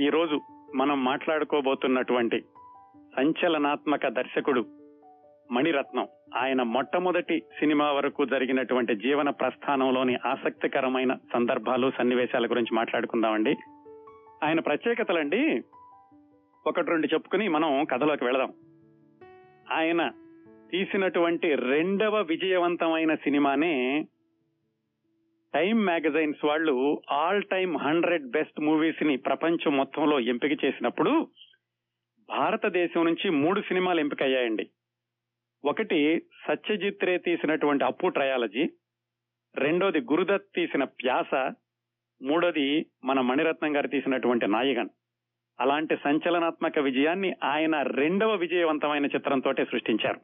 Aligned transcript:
ఈరోజు 0.00 0.40
మనం 0.74 1.04
మాట్లాడుకోబోతున్నటువంటి 1.04 2.40
సంచలనాత్మక 2.96 4.08
దర్శకుడు 4.08 4.64
మణిరత్నం. 5.52 6.08
ఆయన 6.36 6.62
మొట్టమొదటి 6.62 7.40
సినిమా 7.40 7.92
వరకు 7.92 8.24
జరిగినటువంటి 8.24 8.94
జీవన 8.94 9.30
ప్రస్థానంలోని 9.30 10.16
ఆసక్తికరమైన 10.26 11.14
సందర్భాలు 11.14 11.92
సన్నివేశాల 11.98 12.46
గురించి 12.46 12.74
మాట్లాడుకుందామండి. 12.74 13.56
ఆయన 14.44 14.60
ప్రత్యేకతలండి. 14.60 15.62
ఒకటి 16.66 16.90
రెండు 16.90 17.06
చెప్పుకుని 17.06 17.48
మనం 17.48 17.84
కథలోకి 17.84 18.24
వెళదాం. 18.24 18.52
ఆయన 19.72 20.10
తీసినటువంటి 20.70 21.54
రెండవ 21.54 22.22
విజయవంతమైన 22.22 23.14
సినిమానే 23.14 24.06
టైమ్ 25.54 25.84
మ్యాగజైన్స్ 25.84 26.44
వాళ్ళు 26.44 27.02
ఆల్ 27.10 27.42
టైమ్ 27.42 27.76
హండ్రెడ్ 27.76 28.26
బెస్ట్ 28.26 28.60
మూవీస్ని 28.60 29.16
ప్రపంచం 29.16 29.76
మొత్తంలో 29.76 30.20
ఎంపిక 30.20 30.64
చేసినప్పుడు 30.64 31.28
భారతదేశం 32.28 33.04
నుంచి 33.04 33.30
మూడు 33.30 33.60
సినిమాలు 33.60 34.00
ఎంపికయ్యాయండి. 34.00 34.70
ఒకటి 35.64 36.22
సత్యజిత్ 36.48 37.04
రే 37.04 37.18
తీసినటువంటి 37.18 37.84
అప్పు 37.84 38.06
ట్రయాలజీ 38.06 38.70
రెండోది 39.56 40.00
గురుదత్ 40.00 40.54
తీసిన 40.54 40.84
ప్యాస 40.84 41.52
మూడోది 42.22 42.86
మన 43.04 43.20
మణిరత్నం 43.20 43.76
గారు 43.76 43.86
తీసినటువంటి 43.86 44.46
నాయగన్. 44.46 44.88
అలాంటి 45.60 45.96
సంచలనాత్మక 45.96 46.78
విజయాన్ని 46.78 47.32
ఆయన 47.44 47.82
రెండవ 47.82 48.34
విజయవంతమైన 48.34 49.06
చిత్రంతోటే 49.06 49.64
సృష్టించారు. 49.64 50.20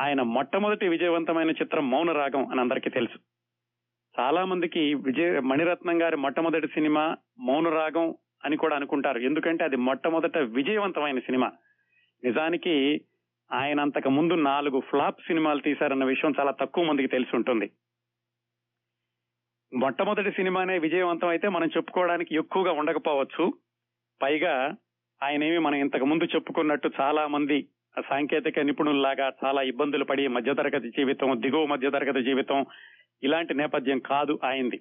ఆయన 0.00 0.22
మొట్టమొదటి 0.22 0.88
విజయవంతమైన 0.88 1.50
చిత్రం 1.50 1.90
మౌన 1.90 2.12
రాగం 2.12 2.46
అని 2.46 2.60
అందరికీ 2.60 2.90
తెలుసు. 2.90 3.18
చాలా 4.20 4.44
మందికి 4.44 4.94
విజయ 4.94 5.40
మణిరత్నం 5.40 6.02
గారి 6.02 6.16
మొట్టమొదటి 6.16 6.66
సినిమా 6.66 7.16
మౌనరాగం 7.38 8.14
అని 8.44 8.56
కూడా 8.56 8.76
అనుకుంటారు. 8.76 9.18
ఎందుకంటే 9.18 9.64
అది 9.64 9.76
మొట్టమొదట 9.76 10.38
విజయవంతమైన 10.38 11.18
సినిమా. 11.18 11.52
నిజానికి 12.24 13.00
ఆయన 13.52 13.80
అంతకు 13.80 14.08
ముందు 14.08 14.34
నాలుగు 14.34 14.80
ఫ్లాప్ 14.80 15.20
సినిమాలు 15.20 15.60
తీశారన్న 15.60 16.04
విషయం 16.04 16.34
చాలా 16.40 16.50
తక్కువ 16.50 16.84
మందికి 16.84 17.08
తెలిసి 17.08 17.36
ఉంటుంది. 17.36 17.70
మొట్టమొదటి 19.74 20.30
సినిమానే 20.30 20.78
విజయవంతం 20.78 21.28
అయితే 21.28 21.48
మనం 21.48 21.66
చెప్పుకోవడానికి 21.66 22.34
ఎక్కువగా 22.34 22.72
ఉండకపోవచ్చు. 22.72 23.52
పైగా 24.22 24.76
ఆయనేమి 25.22 25.58
మనం 25.58 25.74
ఇంతకు 25.74 26.04
ముందు 26.04 26.24
చెప్పుకున్నట్టు 26.24 26.90
చాలా 27.00 27.26
మంది 27.26 27.66
సాంకేతిక 28.08 28.58
నిపుణుల్లాగా 28.58 29.32
చాలా 29.44 29.62
ఇబ్బందులు 29.62 30.04
పడి 30.04 30.28
మధ్యతరగతి 30.28 30.90
జీవితం 30.90 31.40
దిగువ 31.40 31.66
మధ్యతరగతి 31.66 32.22
జీవితం 32.22 32.66
ఇలాంటి 33.22 33.54
నేపథ్యం 33.54 33.98
కాదు 33.98 34.38
ఆయనది 34.44 34.80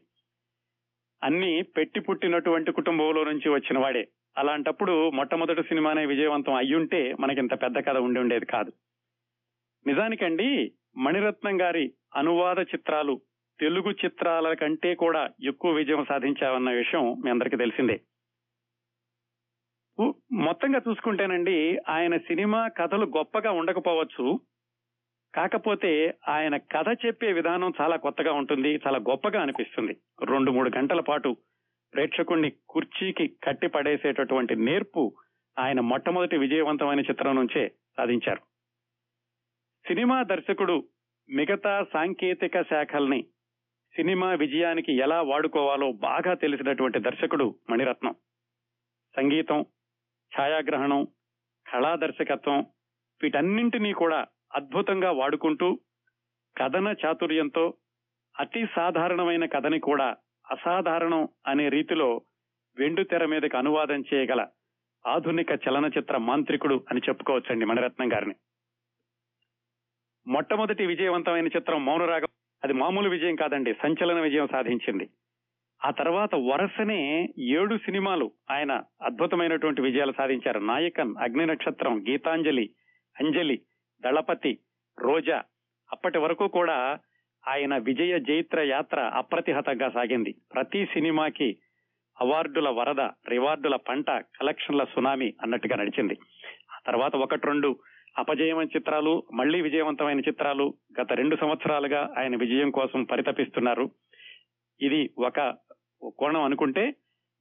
అన్ని 1.23 1.61
పెట్టి 1.61 1.99
పుట్టినటువంటి 1.99 2.71
కుటుంబంలో 2.71 3.23
నుంచి 3.23 3.49
వచ్చిన 3.49 3.79
వాడే. 3.79 4.07
అలాంటప్పుడు 4.37 5.09
మొట్టమొదటి 5.09 5.63
సినిమానే 5.63 6.05
విజయవంతం 6.05 6.53
అయ్యుంటే 6.53 7.15
మనకింత 7.19 7.53
పెద్ద 7.53 7.77
కథ 7.77 7.97
ఉండి 7.97 8.19
ఉండేది 8.19 8.45
కాదు. 8.45 8.71
నిజానికండి 9.87 10.71
మణిరత్నం 10.97 11.61
గారి 11.61 11.93
అనువాద 12.15 12.59
చిత్రాలు 12.59 13.21
తెలుగు 13.59 13.91
చిత్రాల 13.91 14.53
కంటే 14.53 14.95
కూడా 14.95 15.29
ఎక్కువ 15.43 15.71
విజయం 15.71 16.05
సాధించావన్న 16.09 16.71
విషయం 16.71 17.21
మీ 17.21 17.29
అందరికీ 17.31 17.57
తెలిసిందే. 17.57 18.01
మొత్తంగా 20.31 20.81
చూసుకుంటేనండి 20.89 21.77
ఆయన 21.89 22.17
సినిమా 22.17 22.67
కథలు 22.67 23.05
గొప్పగా 23.05 23.51
ఉండకపోవచ్చు 23.51 24.39
కాకపోతే 25.35 26.13
ఆయన 26.27 26.57
కథ 26.57 26.97
చెప్పే 27.05 27.31
విధానం 27.31 27.73
చాలా 27.81 27.95
కొత్తగా 27.95 28.33
ఉంటుంది 28.33 28.75
చాలా 28.75 28.97
గొప్పగా 28.97 29.41
అనిపిస్తుంది. 29.41 29.97
రెండు 30.25 30.51
మూడు 30.51 30.71
గంటల 30.77 30.99
పాటు 30.99 31.37
ప్రేక్షకుణ్ణి 31.93 32.51
కుర్చీకి 32.69 33.27
కట్టి 33.27 33.67
పడేసేటటువంటి 33.67 34.55
నేర్పు 34.55 35.15
ఆయన 35.59 35.79
మొట్టమొదటి 35.79 36.37
విజయవంతమైన 36.37 36.99
చిత్రం 36.99 37.35
నుంచే 37.35 37.71
సాధించారు. 37.97 38.41
సినిమా 39.87 40.23
దర్శకుడు 40.23 40.83
మిగతా 41.29 41.85
సాంకేతిక 41.93 42.61
శాఖల్ని 42.61 43.23
సినిమా 43.95 44.33
విజయానికి 44.33 44.97
ఎలా 44.97 45.21
వాడుకోవాలో 45.21 45.91
బాగా 45.91 46.33
తెలిసినటువంటి 46.33 46.99
దర్శకుడు 46.99 47.55
మణిరత్నం. 47.69 48.15
సంగీతం 49.15 49.65
ఛాయాగ్రహణం 50.31 51.07
కళా 51.73 51.95
దర్శకత్వం 51.95 52.65
వీటన్నింటినీ 53.21 53.93
కూడా 53.93 54.25
అద్భుతంగా 54.55 55.11
వాడుకుంటూ 55.11 55.79
కథన 56.57 56.95
చాతుర్యంతో 57.05 57.73
అతి 58.39 58.67
సాధారణమైన 58.75 59.45
కథని 59.45 59.79
కూడా 59.79 60.15
అసాధారణం 60.51 61.27
అనే 61.47 61.69
రీతిలో 61.69 62.21
వెండు 62.77 63.03
తెర 63.03 63.25
మీదకి 63.25 63.57
అనువాదం 63.57 64.03
చేయగల 64.13 64.47
ఆధునిక 65.07 65.51
చలనచిత్ర 65.51 66.17
మాంత్రికుడు 66.17 66.83
అని 66.91 67.01
చెప్పుకోవచ్చండి 67.09 67.65
మణిరత్నం 67.65 68.13
గారిని. 68.13 68.35
మొట్టమొదటి 70.27 70.85
విజయవంతమైన 70.85 71.47
చిత్రం 71.47 71.85
మౌనరాగం. 71.85 72.27
అది 72.63 72.73
మామూలు 72.73 73.09
విజయం 73.09 73.35
కాదండి 73.35 73.73
సంచలన 73.73 74.19
విజయం 74.19 74.47
సాధించింది. 74.47 75.09
ఆ 75.85 75.91
తర్వాత 75.91 76.35
వరుసనే 76.35 77.29
ఏడు 77.39 77.77
సినిమాలు 77.77 78.31
ఆయన 78.51 78.71
అద్భుతమైనటువంటి 79.01 79.81
విజయాలు 79.81 80.13
సాధించారు. 80.17 80.59
నాయకన్ 80.59 81.15
అగ్ని 81.19 81.45
నక్షత్రం 81.45 82.05
గీతాంజలి 82.09 82.69
అంజలి 83.19 83.61
దళపతి 84.05 84.59
రోజా. 84.99 85.43
అప్పటి 85.91 86.17
వరకు 86.17 86.47
కూడా 86.47 86.99
ఆయన 87.47 87.77
విజయ 87.77 88.19
జైత్ర 88.19 88.61
యాత్ర 88.61 88.99
అప్రతిహతంగా 88.99 89.89
సాగింది. 89.89 90.35
ప్రతి 90.53 90.85
సినిమాకి 90.85 91.57
అవార్డుల 92.21 92.69
వరద 92.69 92.99
రివార్డుల 93.29 93.75
పంట 93.75 94.11
కలెక్షన్ల 94.11 94.83
సునామీ 94.83 95.33
అన్నట్టుగా 95.41 95.75
నడిచింది. 95.75 96.13
ఆ 96.71 96.79
తర్వాత 96.87 97.15
ఒకటి 97.15 97.47
రెండు 97.47 97.79
అపజయమైన 98.17 98.67
చిత్రాలు 98.67 99.23
మళ్ళీ 99.33 99.61
విజయవంతమైన 99.61 100.19
చిత్రాలు 100.19 100.73
గత 101.01 101.13
రెండు 101.13 101.35
సంవత్సరాలుగా 101.35 102.13
ఆయన 102.17 102.35
విజయం 102.35 102.71
కోసం 102.71 103.03
పరితపిస్తున్నారు. 103.03 103.91
ఇది 104.81 105.09
ఒక 105.17 105.57
కోణం 106.17 106.43
అనుకుంటే 106.43 106.93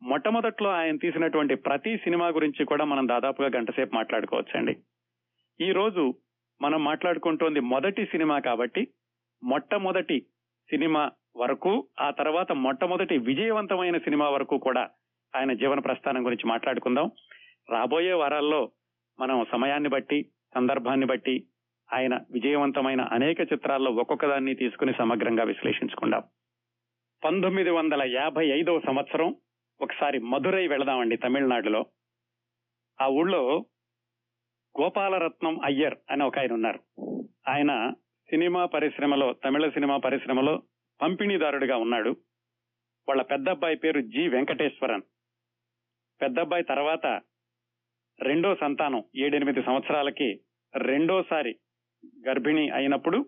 మొట్టమొదట్లో 0.02 0.70
ఆయన 0.70 0.96
తీసినటువంటి 0.96 1.54
ప్రతి 1.54 1.96
సినిమా 1.96 2.28
గురించి 2.28 2.64
కూడా 2.64 2.84
మనం 2.84 3.08
దాదాపుగా 3.08 3.48
గంటసేపు 3.56 3.94
మాట్లాడుకోవచ్చండి. 3.94 4.76
ఈ 5.60 5.72
రోజు 5.72 6.14
మనం 6.62 6.84
మాట్లాడుకుంటోంది 6.84 7.60
మొదటి 7.60 8.06
సినిమా 8.06 8.38
కాబట్టి 8.38 8.88
మొట్టమొదటి 9.42 10.20
సినిమా 10.70 11.10
వరకు 11.36 11.88
ఆ 12.00 12.10
తర్వాత 12.10 12.52
మొట్టమొదటి 12.52 13.18
విజయవంతమైన 13.18 13.98
సినిమా 13.98 14.28
వరకు 14.28 14.58
కూడా 14.58 14.90
ఆయన 15.36 15.52
జీవన 15.52 15.78
ప్రస్థానం 15.78 16.26
గురించి 16.26 16.48
మాట్లాడుకుందాం. 16.48 17.10
రాబోయే 17.70 18.12
వారాల్లో 18.12 18.70
మనం 19.20 19.46
సమయాన్ని 19.52 19.88
బట్టి 19.88 20.26
సందర్భాన్ని 20.54 21.06
బట్టి 21.06 21.46
ఆయన 21.92 22.20
విజయవంతమైన 22.30 23.00
అనేక 23.00 23.40
చిత్రాల్లో 23.40 23.90
ఒక్కొక్క 23.90 24.26
దాన్ని 24.26 24.54
తీసుకుని 24.54 24.92
సమగ్రంగా 24.98 25.44
విశ్లేషించుకుందాం. 25.44 26.22
పంతొమ్మిది 27.24 27.70
వందల 27.70 28.02
యాభై 28.02 28.46
ఐదవ 28.46 28.80
సంవత్సరం 28.80 29.36
ఒకసారి 29.80 30.18
మధురై 30.18 30.66
వెళదామండి 30.66 31.16
తమిళనాడులో. 31.16 31.86
ఆ 33.00 33.06
ఊళ్ళో 33.06 33.66
గోపాలరత్నం 34.80 35.60
అయ్యర్ 35.64 35.96
అని 36.10 36.24
ఒక 36.24 36.38
ఆయన 36.38 36.52
ఉన్నారు. 36.52 36.80
ఆయన 37.48 37.92
సినిమా 38.30 38.66
పరిశ్రమలో 38.66 39.32
తమిళ 39.32 39.68
సినిమా 39.68 39.96
పరిశ్రమలో 39.96 40.62
పంపిణీదారుడిగా 41.02 41.76
ఉన్నాడు. 41.76 42.16
వాళ్ళ 43.08 43.22
పెద్దబ్బాయి 43.22 43.76
పేరు 43.76 44.00
జి 44.00 44.28
వెంకటేశ్వరన్. 44.28 45.02
పెద్దబ్బాయి 46.22 46.62
తర్వాత 46.62 47.06
రెండో 48.20 48.54
సంతానం 48.54 49.04
ఏడెనిమిది 49.16 49.62
సంవత్సరాలకి 49.62 50.40
రెండోసారి 50.74 51.56
గర్భిణి 52.28 52.70
అయినప్పుడు 52.70 53.18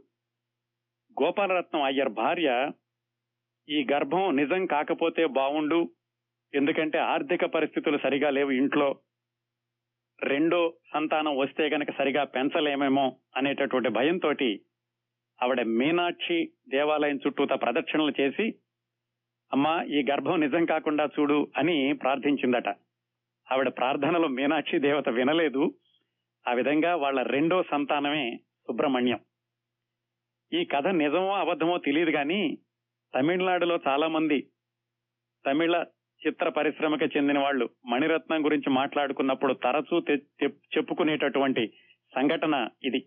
గోపాలరత్నం 1.23 1.83
అయ్యర్ 1.83 2.09
భార్య 2.09 2.71
ఈ 3.69 3.87
గర్భం 3.93 4.37
నిజం 4.37 4.67
కాకపోతే 4.67 5.27
బావుండు 5.27 5.91
ఎందుకంటే 6.55 6.99
ఆర్థిక 6.99 7.45
పరిస్థితులు 7.45 7.99
సరిగా 7.99 8.31
లేవు 8.31 8.51
ఇంట్లో 8.51 8.97
రెండో 10.23 10.75
సంతానం 10.95 11.37
వస్తే 11.37 11.69
గనక 11.69 11.91
సరిగా 11.99 12.25
పెంచలేమేమో 12.25 13.17
అనేటటువంటి 13.37 13.89
భయంతో 13.89 14.31
ఆవిడ 15.43 15.63
మీనాక్షి 15.63 16.51
దేవాలయం 16.69 17.17
చుట్టూత 17.17 17.49
ప్రదక్షిణలు 17.49 18.13
చేసి 18.21 18.55
అమ్మా 19.53 19.83
ఈ 19.83 20.05
గర్భం 20.11 20.41
నిజం 20.41 20.65
కాకుండా 20.65 21.09
చూడు 21.21 21.49
అని 21.57 21.93
ప్రార్థించిందట. 21.93 22.69
ఆవిడ 23.53 23.69
ప్రార్థనలు 23.69 24.27
మీనాక్షి 24.27 24.79
దేవత 24.79 25.09
వినలేదు. 25.09 25.75
ఆ 26.49 26.53
విధంగా 26.53 26.97
వాళ్ళ 26.97 27.23
రెండో 27.23 27.63
సంతానమే 27.63 28.41
సుబ్రహ్మణ్యం. 28.67 29.21
ఈ 30.53 30.65
కథ 30.65 30.87
నిజమో 30.87 31.35
అబద్ధమో 31.35 31.79
తెలియదు 31.79 32.11
కానీ 32.11 32.59
తమిళనాడులో 33.15 33.79
చాలా 33.89 34.09
మంది 34.09 34.47
తమిళ 35.47 35.85
చిత్ర 36.27 36.49
పరిశ్రమకి 36.49 37.05
చెందిన 37.05 37.39
వాళ్ళు 37.39 37.69
మణిరత్నం 37.87 38.45
గురించి 38.45 38.71
మాట్లాడుకున్నప్పుడు 38.71 39.53
తరచూ 39.53 40.01
తె- 40.01 40.49
చెప్పుకునేటటువంటి 40.49 41.67
సంఘటన 42.15 42.69
ఇది. 42.85 43.07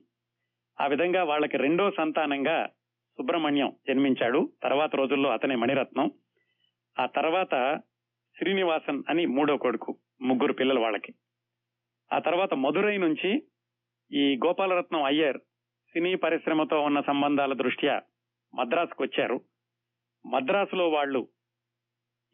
ఆ 0.82 0.86
విధంగా 0.88 1.24
వాళ్ళకి 1.24 1.58
రెండో 1.58 1.92
సంతానంగా 1.92 2.68
సుబ్రహ్మణ్యం 3.18 3.74
జన్మించాడు. 3.88 4.50
తర్వాత 4.64 4.96
రోజుల్లో 4.96 5.30
అతనే 5.30 5.56
మణిరత్నం. 5.56 6.12
ఆ 7.00 7.06
తర్వాత 7.06 7.82
శ్రీనివాసన్ 8.38 9.04
అని 9.10 9.26
మూడో 9.26 9.58
కొడుకు 9.58 9.98
ముగ్గురు 10.22 10.54
పిల్లలు 10.54 10.80
వాళ్ళకి. 10.80 11.14
ఆ 12.14 12.20
తర్వాత 12.20 12.54
మధురై 12.54 12.98
నుంచి 12.98 13.44
ఈ 14.12 14.40
గోపాలరత్నం 14.46 15.04
అయ్యర్ 15.04 15.38
సినీ 15.94 16.16
పరిశ్రమతో 16.16 16.82
ఉన్న 16.82 17.02
సంబంధాల 17.02 17.54
దృష్ట్యా 17.54 18.02
మద్రాసుకు 18.56 19.04
వచ్చారు 19.04 19.42
మద్రాసులో 20.26 20.90
వాళ్ళు 20.90 21.28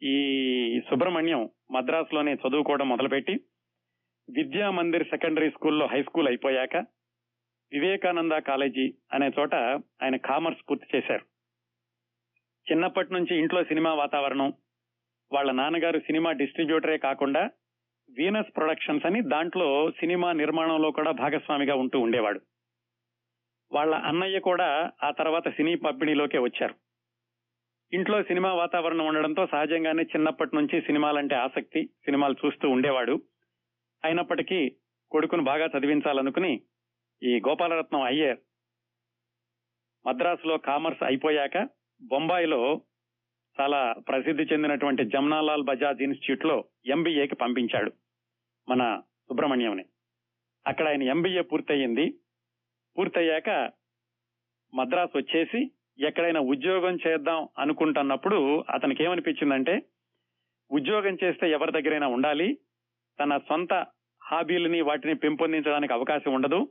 ఈ 0.04 0.80
సుబ్రహ్మణ్యం 0.90 1.50
మద్రాసులోనే 1.70 2.34
చదువుకోవడం 2.34 2.88
మొదలుపెట్టి 2.88 3.32
విద్యా 4.30 4.70
మందిర్ 4.70 5.04
సెకండరీ 5.04 5.50
స్కూల్లో 5.50 5.86
హై 5.86 6.02
స్కూల్ 6.02 6.28
అయిపోయాక 6.28 6.76
వివేకానంద 7.72 8.32
కాలేజీ 8.32 8.94
అనే 9.12 9.30
చోట 9.40 9.54
ఆయన 10.02 10.16
కామర్స్ 10.16 10.70
పూర్తి 10.70 10.96
చేశారు. 10.96 11.24
చిన్నప్పటి 12.70 13.12
నుంచి 13.12 13.38
ఇంట్లో 13.38 13.64
సినిమా 13.64 13.94
వాతావరణం 13.94 14.52
వాళ్ళ 15.32 15.50
నాన్నగారు 15.50 15.98
సినిమా 15.98 16.32
డిస్ట్రిబ్యూటరే 16.32 16.98
కాకుండా 16.98 17.50
వీనస్ 18.10 18.56
ప్రొడక్షన్స్ 18.56 19.06
అని 19.06 19.20
దాంట్లో 19.22 19.90
సినిమా 19.90 20.32
నిర్మాణంలో 20.32 20.90
కూడా 20.90 21.10
భాగస్వామిగా 21.10 21.74
ఉంటూ 21.74 22.00
ఉండేవాడు. 22.00 22.40
వాళ్ళ 23.72 23.94
అన్నయ్య 23.94 24.40
కూడా 24.40 24.92
ఆ 25.02 25.10
తర్వాత 25.10 25.48
సినీ 25.48 25.74
పంపిణీలోకే 25.74 26.38
వచ్చారు. 26.38 26.74
ఇంట్లో 27.94 28.22
సినిమా 28.22 28.54
వాతావరణం 28.54 29.06
ఉండడంతో 29.06 29.46
సహజంగానే 29.46 30.02
చిన్నప్పటి 30.02 30.56
నుంచి 30.56 30.80
సినిమాలంటే 30.80 31.34
ఆసక్తి 31.34 31.86
సినిమాలు 31.86 32.36
చూస్తూ 32.46 32.68
ఉండేవాడు. 32.68 33.22
అయినప్పటికీ 34.04 34.76
కొడుకును 35.10 35.42
బాగా 35.42 35.66
చదివించాలనుకుని 35.66 36.62
ఈ 37.22 37.40
గోపాలరత్నం 37.48 38.02
అయ్యర్ 38.02 38.38
మద్రాసులో 40.06 40.58
కామర్స్ 40.58 41.02
అయిపోయాక 41.02 41.68
బొంబాయిలో 42.02 42.82
చాలా 43.60 43.94
ప్రసిద్ధి 44.08 44.42
చెందినటువంటి 44.42 45.04
జమ్నాలాల్ 45.04 45.64
బజాజ్ 45.64 46.02
ఇన్స్టిట్యూట్లో 46.02 46.64
ఎంబీఏకి 46.86 47.34
పంపించాడు 47.34 47.92
మన 48.68 49.02
సుబ్రహ్మణ్యంని. 49.28 49.84
అక్కడ 50.66 50.88
ఆయన 50.88 51.02
ఎంబీఏ 51.02 51.40
పూర్తయింది. 51.40 52.14
పూర్తయ్యాక 52.98 53.72
మద్రాసు 54.74 55.18
వచ్చేసి 55.18 55.70
ఎక్కడైనా 56.00 56.40
ఉద్యోగం 56.40 56.98
చేద్దాం 57.06 57.48
అనుకుంటున్నప్పుడు 57.58 58.64
అతనికి 58.70 59.04
ఏమనిపించిందంటే 59.04 59.82
ఉద్యోగం 60.72 61.18
చేస్తే 61.24 61.50
ఎవరి 61.50 61.72
దగ్గరైనా 61.72 62.06
ఉండాలి 62.06 62.58
తన 63.20 63.36
సొంత 63.36 63.86
హాబీలని 64.24 64.80
వాటిని 64.80 65.14
పెంపొందించడానికి 65.14 65.92
అవకాశం 65.92 66.34
ఉండదు. 66.34 66.68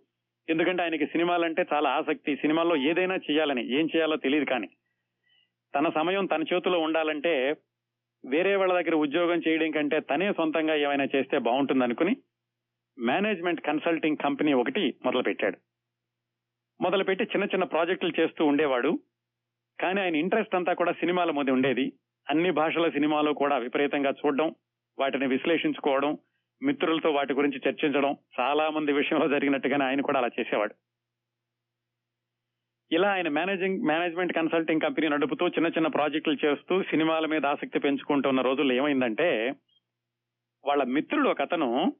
ఎందుకంటే 0.49 0.83
ఆయనకి 0.83 1.05
సినిమాలంటే 1.07 1.65
చాలా 1.73 1.89
ఆసక్తి. 1.89 2.35
సినిమాల్లో 2.35 2.75
ఏదైనా 2.75 3.15
చేయాలని 3.15 3.79
ఏం 3.79 3.87
చేయాలో 3.95 4.15
తెలియదు 4.15 4.45
కానీ. 4.45 4.69
తన 5.75 5.89
సమయం 5.89 6.25
తన 6.25 6.43
చేతిలో 6.53 6.79
ఉండాలంటే 6.79 7.55
వేరే 8.25 8.55
వాళ్ళ 8.55 8.73
దగ్గర 8.73 8.95
ఉద్యోగం 8.95 9.41
చేయడం 9.47 9.71
కంటే 9.71 9.99
తనే 9.99 10.33
సొంతంగా 10.33 10.75
ఏమైనా 10.75 11.07
చేస్తే 11.15 11.37
బాగుంటుంది 11.37 11.83
అనుకుని 11.83 12.17
మేనేజ్మెంట్ 12.99 13.61
కన్సల్టింగ్ 13.61 14.17
కంపెనీ 14.17 14.53
ఒకటి 14.53 14.93
మొదలుపెట్టాడు. 15.05 15.57
మొదలుపెట్టి 16.81 17.23
చిన్న 17.23 17.43
చిన్న 17.43 17.63
ప్రాజెక్టులు 17.63 18.21
చేస్తూ 18.21 18.45
ఉండేవాడు. 18.45 18.99
కానీ 19.79 20.01
ఆయన 20.01 20.15
ఇంట్రెస్ట్ 20.15 20.55
అంతా 20.55 20.73
కూడా 20.73 20.91
సినిమాల 20.91 21.31
మీద 21.31 21.49
ఉండేది. 21.49 21.93
అన్ని 22.29 22.51
భాషల 22.51 22.89
సినిమాలు 22.89 23.31
కూడా 23.31 23.57
విపరీతంగా 23.57 24.09
చూడడం 24.09 24.55
వాటిని 24.99 25.27
విశ్లేషించుకోవడం 25.27 26.17
మిత్రులతో 26.63 27.11
వాటి 27.11 27.33
గురించి 27.33 27.61
చర్చించడం 27.69 28.17
చాలా 28.39 28.69
మంది 28.69 28.91
విషయంలో 28.91 29.27
జరిగినట్టుగానే 29.27 29.85
ఆయన 29.85 30.01
కూడా 30.01 30.19
అలా 30.19 30.29
చేసేవాడు. 30.39 30.75
ఇలా 32.91 33.11
ఆయన 33.11 33.27
మేనేజింగ్ 33.27 33.83
మేనేజ్మెంట్ 33.83 34.33
కన్సల్టింగ్ 34.33 34.81
కంపెనీ 34.81 35.07
నడుపుతూ 35.07 35.47
చిన్న 35.47 35.67
చిన్న 35.67 35.87
ప్రాజెక్టులు 35.87 36.45
చేస్తూ 36.45 36.83
సినిమాల 36.83 37.25
మీద 37.25 37.45
ఆసక్తి 37.45 37.79
పెంచుకుంటున్న 37.79 38.41
రోజుల్లో 38.41 38.75
ఏమైందంటే 38.75 39.53
వాళ్ళ 40.65 40.83
మిత్రుడు 40.83 41.29
ఒక 41.29 41.41
అతను 41.41 41.93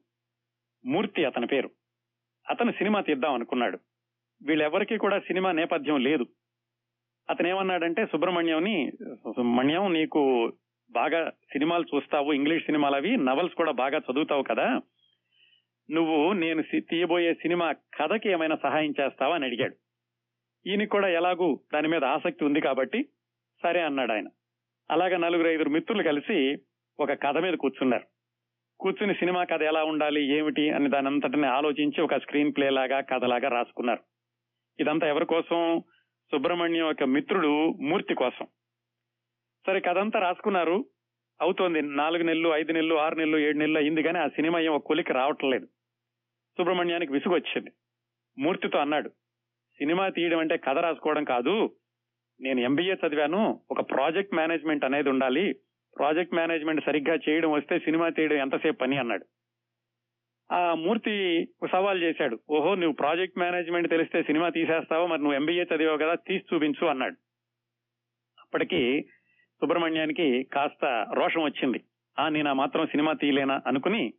మూర్తి 0.84 1.24
అతని 1.24 1.46
పేరు. 1.46 1.70
అతను 2.50 2.72
సినిమా 2.72 3.00
తీద్దాం 3.00 3.34
అనుకున్నాడు. 3.34 3.78
వీళ్ళెవరికీ 4.42 4.96
కూడా 4.96 5.18
సినిమా 5.18 5.52
నేపథ్యం 5.52 6.00
లేదు. 6.00 6.26
అతను 7.30 7.48
ఏమన్నాడంటే 7.48 8.06
సుబ్రహ్మణ్యంని 8.06 8.92
సుబ్రహ్మణ్యం 9.00 9.92
నీకు 9.92 10.52
బాగా 10.90 11.30
సినిమాలు 11.30 11.84
చూస్తావు 11.96 12.32
ఇంగ్లీష్ 12.32 12.66
సినిమాలు 12.66 12.96
అవి 12.96 13.16
నవల్స్ 13.16 13.54
కూడా 13.54 13.72
బాగా 13.72 13.98
చదువుతావు 13.98 14.42
కదా. 14.42 14.80
నువ్వు 15.90 16.32
నేను 16.32 16.62
సి- 16.62 16.82
తీయబోయే 16.90 17.34
సినిమా 17.34 17.72
కథకి 17.72 18.30
ఏమైనా 18.30 18.56
సహాయం 18.56 18.94
చేస్తావా 19.00 19.34
అని 19.34 19.44
అడిగాడు. 19.44 19.76
ఈయనకి 20.68 20.90
కూడా 20.90 21.08
ఎలాగూ 21.08 21.60
దాని 21.74 21.88
మీద 21.88 22.04
ఆసక్తి 22.04 22.44
ఉంది 22.44 22.60
కాబట్టి 22.60 23.08
సరే 23.62 23.80
అన్నాడు 23.80 24.12
ఆయన. 24.12 24.26
అలాగే 24.90 25.16
నలుగురు 25.16 25.48
ఐదుగురు 25.48 25.70
మిత్రులు 25.70 26.02
కలిసి 26.02 26.56
ఒక 27.00 27.12
కథ 27.12 27.38
మీద 27.38 27.54
కూర్చున్నారు. 27.54 28.04
కూర్చుని 28.80 29.14
సినిమా 29.14 29.44
కథ 29.44 29.62
ఎలా 29.62 29.84
ఉండాలి 29.84 30.36
ఏమిటి 30.36 30.70
అని 30.70 30.88
దాని 30.88 31.06
అంతటిని 31.06 31.46
ఆలోచించి 31.46 32.02
ఒక 32.02 32.14
స్క్రీన్ 32.14 32.52
ప్లే 32.56 32.70
లాగా 32.70 33.00
కథలాగా 33.00 33.48
రాసుకున్నారు. 33.48 34.00
ఇదంతా 34.80 35.08
ఎవరి 35.08 35.26
కోసం? 35.26 35.82
సుబ్రహ్మణ్యం 36.32 36.86
యొక్క 36.86 37.02
మిత్రుడు 37.02 37.68
మూర్తి 37.68 38.14
కోసం. 38.14 38.46
సరే 39.66 39.80
కథంతా 39.80 40.20
రాసుకున్నారు. 40.20 40.84
అవుతోంది. 41.40 41.82
నాలుగు 41.82 42.22
నెలలు 42.22 42.48
ఐదు 42.48 42.72
నెలలు 42.72 42.94
ఆరు 42.94 43.14
నెలలు 43.14 43.38
ఏడు 43.38 43.58
నెలలు 43.58 43.78
అయింది 43.78 44.02
కానీ 44.02 44.18
ఆ 44.18 44.28
సినిమా 44.28 44.60
ఏం 44.60 44.72
ఒక 44.72 44.86
కొలికి 44.86 45.12
రావట్లేదు. 45.12 45.66
సుబ్రహ్మణ్యానికి 46.58 47.12
విసుగు 47.12 47.34
వచ్చింది. 47.34 47.70
మూర్తితో 48.38 48.78
అన్నాడు 48.78 49.08
సినిమా 49.78 50.08
తీయడం 50.08 50.38
అంటే 50.38 50.56
కథ 50.56 50.78
రాసుకోవడం 50.78 51.24
కాదు. 51.24 51.76
నేను 52.40 52.60
ఎంబీఏ 52.60 52.94
చదివాను. 52.94 53.60
ఒక 53.70 53.90
ప్రాజెక్ట్ 53.90 54.34
మేనేజ్మెంట్ 54.34 54.84
అనేది 54.84 55.08
ఉండాలి. 55.08 55.52
ప్రాజెక్ట్ 55.98 56.34
మేనేజ్మెంట్ 56.34 56.84
సరిగ్గా 56.84 57.18
చేయడం 57.28 57.52
వస్తే 57.52 57.78
సినిమా 57.78 58.08
తీయడం 58.08 58.36
ఎంతసేపు 58.36 58.76
పని? 58.76 58.98
అన్నాడు. 58.98 59.26
ఆ 60.52 60.74
మూర్తి 60.74 61.44
సవాల్ 61.72 62.02
చేశాడు. 62.02 62.40
ఓహో 62.50 62.74
నువ్వు 62.74 62.92
ప్రాజెక్ట్ 62.92 63.38
మేనేజ్మెంట్ 63.38 63.90
తెలిస్తే 63.90 64.22
సినిమా 64.22 64.48
తీసేస్తావో? 64.48 65.06
మరి 65.06 65.20
నువ్వు 65.20 65.34
ఎంబీఏ 65.34 65.64
చదివావు 65.64 65.98
కదా 65.98 66.14
తీసి 66.14 66.54
చూపించు 66.54 66.86
అన్నాడు. 66.86 67.16
అప్పటికి 68.40 69.02
సుబ్రహ్మణ్యానికి 69.60 70.42
కాస్త 70.42 71.06
రోషం 71.12 71.42
వచ్చింది. 71.42 71.80
ఆ 72.18 72.28
నేను 72.28 72.50
ఆ 72.50 72.52
మాత్రం 72.52 72.86
సినిమా 72.86 73.12
తీయలేనా 73.12 73.62
అనుకుని 73.66 74.12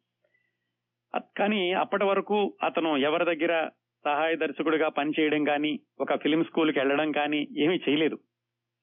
కానీ 1.38 1.74
అప్పటి 1.74 2.06
వరకు 2.06 2.58
అతను 2.64 2.98
ఎవరి 2.98 3.26
దగ్గర 3.26 3.70
సహాయ 4.06 4.36
దర్శకుడిగా 4.36 4.90
పనిచేయడం 4.90 5.44
కానీ 5.44 5.80
ఒక 6.00 6.16
ఫిలిం 6.16 6.44
స్కూల్కి 6.44 6.80
వెళ్ళడం 6.80 7.12
కానీ 7.12 7.48
ఏమీ 7.58 7.76
చేయలేదు. 7.76 8.18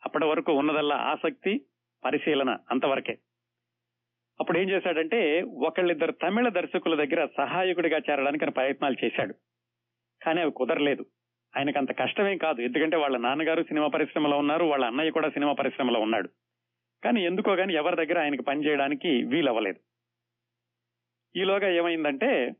అప్పటి 0.07 0.25
వరకు 0.25 0.53
ఉన్నదల్లా 0.53 0.97
ఆసక్తి 0.97 1.61
పరిశీలన 2.05 2.57
అంతవరకే. 2.71 3.19
అప్పుడు 4.41 4.59
ఏం 4.59 4.71
చేశాడంటే 4.71 5.43
ఒకళ్ళిద్దరు 5.43 6.13
తమిళ 6.13 6.49
దర్శకుల 6.49 7.05
దగ్గర 7.05 7.29
సహాయకుడిగా 7.37 7.99
చేరడానికి 7.99 8.45
ఆయన 8.45 8.51
ప్రయత్నాలు 8.51 9.05
చేశాడు. 9.05 9.35
కానీ 10.23 10.41
అవి 10.41 10.51
కుదరలేదు. 10.51 11.07
ఆయనకు 11.57 11.79
అంత 11.79 11.99
కష్టమేం 11.99 12.39
కాదు. 12.39 12.61
ఎందుకంటే 12.61 12.97
వాళ్ళ 12.97 13.17
నాన్నగారు 13.17 13.63
సినిమా 13.63 13.87
పరిశ్రమలో 13.87 14.39
ఉన్నారు 14.39 14.65
వాళ్ళ 14.65 14.85
అన్నయ్య 14.85 15.11
కూడా 15.11 15.29
సినిమా 15.29 15.53
పరిశ్రమలో 15.53 16.01
ఉన్నాడు. 16.01 16.29
కానీ 17.05 17.25
ఎందుకో 17.25 17.55
గాని 17.55 17.75
ఎవరి 17.75 17.97
దగ్గర 17.97 18.19
ఆయనకు 18.19 18.43
పనిచేయడానికి 18.43 19.25
వీలవ్వలేదు. 19.25 19.77
ఈలోగా 21.39 21.69
ఏమైందంటే 21.69 22.53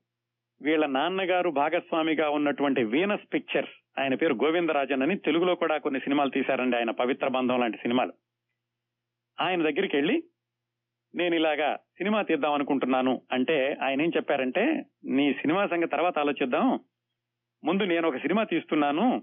వీళ్ళ 0.63 0.87
నాన్నగారు 0.87 1.51
భాగస్వామిగా 1.51 2.31
ఉన్నటువంటి 2.31 2.85
వీనస్ 2.85 3.35
పిక్చర్స్ 3.35 4.01
ఆయన 4.01 4.15
పేరు 4.15 4.35
గోవిందరాజన్ 4.35 5.03
అని 5.03 5.19
తెలుగులో 5.19 5.55
కూడా 5.55 5.79
కొన్ని 5.79 6.01
సినిమాలు 6.01 6.31
తీశారండి 6.31 6.77
ఆయన 6.77 6.91
పవిత్ర 6.91 7.29
బంధం 7.29 7.61
లాంటి 7.61 7.77
సినిమాలు. 7.77 8.13
ఆయన 9.41 9.63
దగ్గరికి 9.63 9.97
వెళ్ళి 9.97 10.23
నేను 11.15 11.35
ఇలాగా 11.35 11.77
సినిమా 11.77 12.23
తీద్దాం 12.23 12.53
అనుకుంటున్నాను 12.53 13.23
అంటే 13.33 13.77
ఆయన 13.83 14.03
ఏం 14.03 14.13
చెప్పారంటే 14.17 14.85
నీ 15.05 15.33
సినిమా 15.33 15.67
సంగతి 15.67 15.91
తర్వాత 15.91 16.19
ఆలోచిద్దాం. 16.19 16.81
ముందు 17.65 17.83
నేను 17.83 18.09
ఒక 18.09 18.17
సినిమా 18.17 18.45
తీస్తున్నాను. 18.45 19.23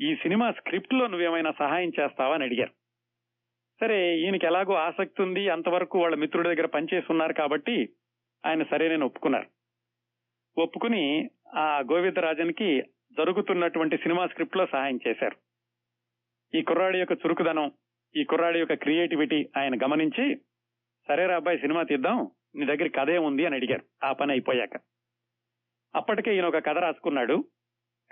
ఈ 0.00 0.14
సినిమా 0.14 0.52
స్క్రిప్ట్లో 0.52 1.06
నువ్వేమైనా 1.06 1.52
సహాయం 1.58 1.92
చేస్తావా 2.00 2.34
అని 2.34 2.44
అడిగారు. 2.44 2.70
సరే 3.80 4.18
ఈయనకి 4.18 4.46
ఎలాగో 4.46 4.74
ఆసక్తి 4.74 5.22
ఉంది. 5.22 5.48
అంతవరకు 5.48 6.00
వాళ్ళ 6.00 6.16
మిత్రుడి 6.16 6.48
దగ్గర 6.48 6.66
పనిచేసి 6.66 7.06
ఉన్నారు 7.10 7.32
కాబట్టి 7.32 7.88
ఆయన 8.46 8.62
సరే 8.62 8.88
నేను 8.88 9.06
ఒప్పుకున్నారు. 9.06 9.46
ఒప్పుకుని 10.60 11.30
ఆ 11.54 11.78
గోవిందరాజన్కి 11.78 12.82
జరుగుతున్నటువంటి 13.18 13.96
సినిమా 13.96 14.26
స్క్రిప్ట్లో 14.26 14.66
సహాయం 14.66 14.98
చేశారు. 15.08 15.36
ఈ 16.56 16.62
కుర్రాడి 16.62 16.98
యొక్క 16.98 17.12
చురుకుదనం 17.12 17.72
ఈ 18.16 18.24
కుర్రాడి 18.24 18.58
యొక్క 18.58 18.74
క్రియేటివిటీ 18.74 19.48
ఆయన 19.56 19.74
గమనించి 19.84 20.36
సరేరా 21.08 21.36
అబ్బాయి 21.36 21.58
సినిమా 21.58 21.82
తీద్దాం. 21.82 22.30
నీ 22.56 22.66
దగ్గర 22.66 22.88
కథ 22.88 23.10
ఏముంది 23.10 23.46
అని 23.46 23.56
అడిగారు. 23.56 24.06
ఆ 24.06 24.12
పని 24.12 24.32
అయిపోయాక. 24.32 24.80
అప్పటికే 25.94 26.34
ఈయన 26.34 26.46
ఒక 26.46 26.56
కథ 26.56 26.78
రాసుకున్నాడు. 26.78 27.44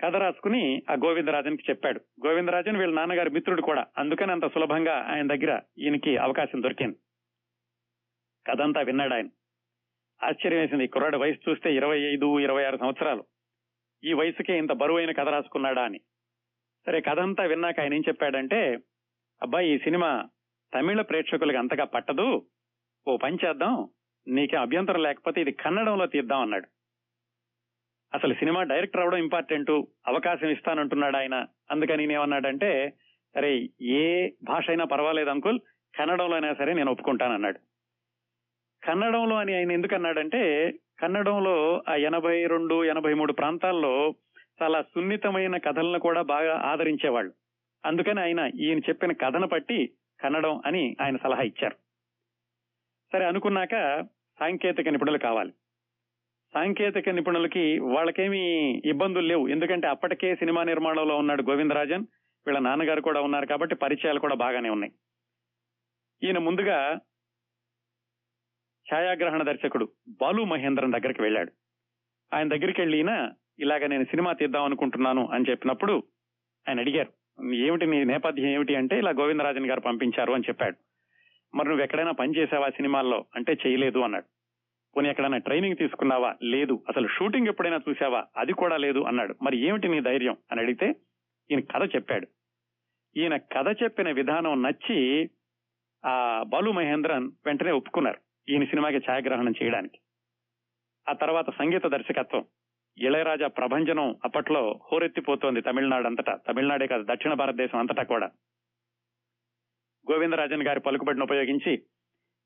కథ 0.03 0.15
రాసుకుని 0.15 0.83
ఆ 0.89 0.93
గోవిందరాజన్కి 0.93 1.63
చెప్పాడు. 1.69 2.27
గోవిందరాజన్ 2.27 2.77
వీళ్ళ 2.77 2.93
నాన్నగారి 2.93 3.29
మిత్రుడు 3.29 3.61
కూడా. 3.61 3.85
అందుకని 3.97 4.31
అంత 4.31 4.53
సులభంగా 4.53 5.05
ఆయన 5.09 5.27
దగ్గర 5.27 5.61
ఈయనకి 5.77 6.17
అవకాశం 6.17 6.63
దొరికింది. 6.63 6.95
కథ 8.47 8.61
అంతా 8.61 8.81
విన్నాడు 8.81 9.13
ఆయన. 9.13 9.27
ఆశ్చర్యం 10.23 10.59
వేసింది. 10.59 10.87
కుర్రాడు 10.87 11.17
వయసు 11.17 11.49
చూస్తే 11.49 11.75
ఇరవై 11.75 11.99
ఐదు 11.99 12.39
ఇరవై 12.39 12.65
ఆరు 12.65 12.77
సంవత్సరాలు. 12.77 13.25
ఈ 14.03 14.13
వయసుకే 14.13 14.57
ఇంత 14.57 14.71
బరువైన 14.71 15.11
కథ 15.11 15.27
రాసుకున్నాడా 15.29 15.83
అని. 15.83 15.99
సరే 16.85 17.01
కథ 17.01 17.19
అంతా 17.19 17.43
విన్నాక 17.43 17.79
ఆయన 17.79 17.93
ఏం 17.93 18.01
చెప్పాడంటే 18.07 18.77
అబ్బాయి 19.41 19.75
ఈ 19.75 19.77
సినిమా 19.77 20.29
తమిళ 20.73 21.01
ప్రేక్షకులకు 21.01 21.57
అంతగా 21.57 21.83
పట్టదు. 21.83 22.47
ఓ 23.07 23.17
పని 23.17 23.37
చేద్దాం. 23.45 23.89
నీకే 24.27 24.57
అభ్యంతరం 24.57 25.03
లేకపోతే 25.03 25.41
ఇది 25.41 25.51
కన్నడంలో 25.51 26.05
తీద్దాం 26.05 26.41
అన్నాడు. 26.41 26.67
అసలు 28.13 28.33
సినిమా 28.33 28.63
డైరెక్టర్ 28.63 29.01
అవడం 29.01 29.17
ఇంపార్టెంట్? 29.17 29.71
అవకాశం 30.07 30.49
ఇస్తానంటున్నాడు 30.49 31.17
ఆయన. 31.17 31.45
అందుకని 31.71 31.97
నేనేమన్నాడంటే 31.97 32.93
సరే 33.35 33.69
ఏ 33.81 34.29
భాష 34.43 34.69
అయినా 34.69 34.85
పర్వాలేదు 34.85 35.29
అంకుల్. 35.29 35.59
కన్నడంలో 35.99 36.33
అయినా 36.33 36.53
సరే 36.53 36.73
నేను 36.73 36.91
ఒప్పుకుంటానన్నాడు 36.91 37.59
కన్నడంలో 38.83 39.35
అని 39.35 39.55
ఆయన 39.55 39.71
ఎందుకు 39.71 39.95
అన్నాడంటే 39.95 40.73
కన్నడంలో 40.99 41.83
ఆ 41.89 41.95
ఎనభై 41.95 42.45
రెండు 42.45 42.83
ఎనభై 42.83 43.13
మూడు 43.13 43.33
ప్రాంతాల్లో 43.33 44.15
చాలా 44.63 44.81
సున్నితమైన 44.81 45.57
కథలను 45.57 45.99
కూడా 45.99 46.21
బాగా 46.21 46.57
ఆదరించేవాళ్ళు. 46.57 47.33
అందుకని 47.85 48.19
ఆయన 48.19 48.39
ఈయన 48.39 48.77
చెప్పిన 48.77 49.11
కథను 49.11 49.47
పట్టి 49.47 49.89
కన్నడం 50.19 50.61
అని 50.65 50.97
ఆయన 51.01 51.17
సలహా 51.17 51.41
ఇచ్చారు. 51.41 51.84
సరే 53.13 53.25
అనుకున్నాక 53.25 54.01
సాంకేతిక 54.39 54.89
నిపుణులు 54.89 55.17
కావాలి. 55.17 55.51
సాంకేతిక 56.53 57.09
నిపుణులకి 57.09 57.79
వాళ్ళకేమీ 57.79 58.71
ఇబ్బందులు 58.85 59.27
లేవు. 59.27 59.47
ఎందుకంటే 59.47 59.87
అప్పటికే 59.87 60.35
సినిమా 60.35 60.63
నిర్మాణంలో 60.63 61.17
ఉన్నాడు 61.17 61.41
గోవిందరాజన్ 61.41 62.05
వీళ్ళ 62.47 62.59
నాన్నగారు 62.59 63.01
కూడా 63.01 63.21
ఉన్నారు 63.21 63.45
కాబట్టి 63.45 63.75
పరిచయాలు 63.75 64.19
కూడా 64.19 64.35
బాగానే 64.35 64.69
ఉన్నాయి. 64.69 64.93
ఈయన 66.23 66.37
ముందుగా 66.37 66.99
ఛాయాగ్రహణ 68.93 69.43
దర్శకుడు 69.43 69.89
బాలు 70.21 70.43
మహేంద్రన్ 70.43 70.93
దగ్గరికి 70.93 71.21
వెళ్ళాడు. 71.21 71.51
ఆయన 72.33 72.47
దగ్గరికి 72.47 72.81
వెళ్ళి 72.81 72.99
ఇలాగ 73.59 73.85
నేను 73.87 74.03
సినిమా 74.03 74.33
తీద్దాం 74.33 74.63
అనుకుంటున్నాను 74.63 75.29
అని 75.33 75.45
చెప్పినప్పుడు 75.49 76.03
ఆయన 76.69 76.79
అడిగారు. 76.79 77.43
ఏమిటి 77.53 77.85
నీ 77.85 78.03
నేపథ్యం 78.03 78.45
ఏమిటి? 78.45 78.75
అంటే 78.75 78.97
ఇలా 78.97 79.11
గోవిందరాజన్ 79.11 79.65
గారు 79.65 79.79
పంపించారు 79.79 80.33
అని 80.33 80.43
చెప్పాడు. 80.49 80.84
మరి 81.55 81.67
నువ్వు 81.67 81.83
ఎక్కడైనా 81.83 82.11
పని 82.11 82.37
చేసావా 82.37 82.69
సినిమాల్లో? 82.69 83.25
అంటే 83.35 83.57
చేయలేదు 83.67 83.99
అన్నాడు. 83.99 84.25
పోనీ 84.95 85.09
ఎక్కడైనా 85.09 85.37
ట్రైనింగ్ 85.37 85.77
తీసుకున్నావా? 85.77 86.35
లేదు. 86.43 86.83
అసలు 86.89 87.07
షూటింగ్ 87.07 87.47
ఎప్పుడైనా 87.47 87.79
చూసావా? 87.89 88.25
అది 88.37 88.53
కూడా 88.53 88.77
లేదు 88.77 88.99
అన్నాడు. 88.99 89.35
మరి 89.41 89.57
ఏమిటి 89.57 89.87
నీ 89.87 89.99
ధైర్యం? 89.99 90.37
అని 90.51 90.61
అడిగితే 90.61 90.95
ఈయన 91.51 91.59
కథ 91.59 91.95
చెప్పాడు. 91.95 92.27
ఈయన 93.17 93.37
కథ 93.37 93.83
చెప్పిన 93.83 94.11
విధానం 94.11 94.63
నచ్చి 94.63 95.29
ఆ 96.05 96.43
బాలు 96.47 96.71
మహేంద్రన్ 96.71 97.31
వెంటనే 97.45 97.71
ఒప్పుకున్నారు 97.71 98.17
ఈయన 98.49 98.63
సినిమాకి 98.63 98.97
ఛాయాగ్రహణం 98.97 99.53
చేయడానికి. 99.63 99.99
ఆ 101.09 101.13
తర్వాత 101.13 101.49
సంగీత 101.49 101.87
దర్శకత్వం. 101.87 102.45
ఇళయరాజా 102.97 103.47
ప్రభంజనం 103.47 104.15
అప్పట్లో 104.23 104.79
హోరెత్తిపోతోంది 104.91 105.61
తమిళనాడు 105.61 106.07
అంతటా. 106.07 106.35
తమిళనాడే 106.35 106.87
కాదు 106.87 107.05
దక్షిణ 107.13 107.33
భారతదేశం 107.33 107.79
అంతటా 107.79 108.03
కూడా. 108.03 108.29
గోవిందరాజన్ 110.11 110.63
గారి 110.63 110.79
పలుకుబడిని 110.79 111.23
ఉపయోగించి 111.23 111.81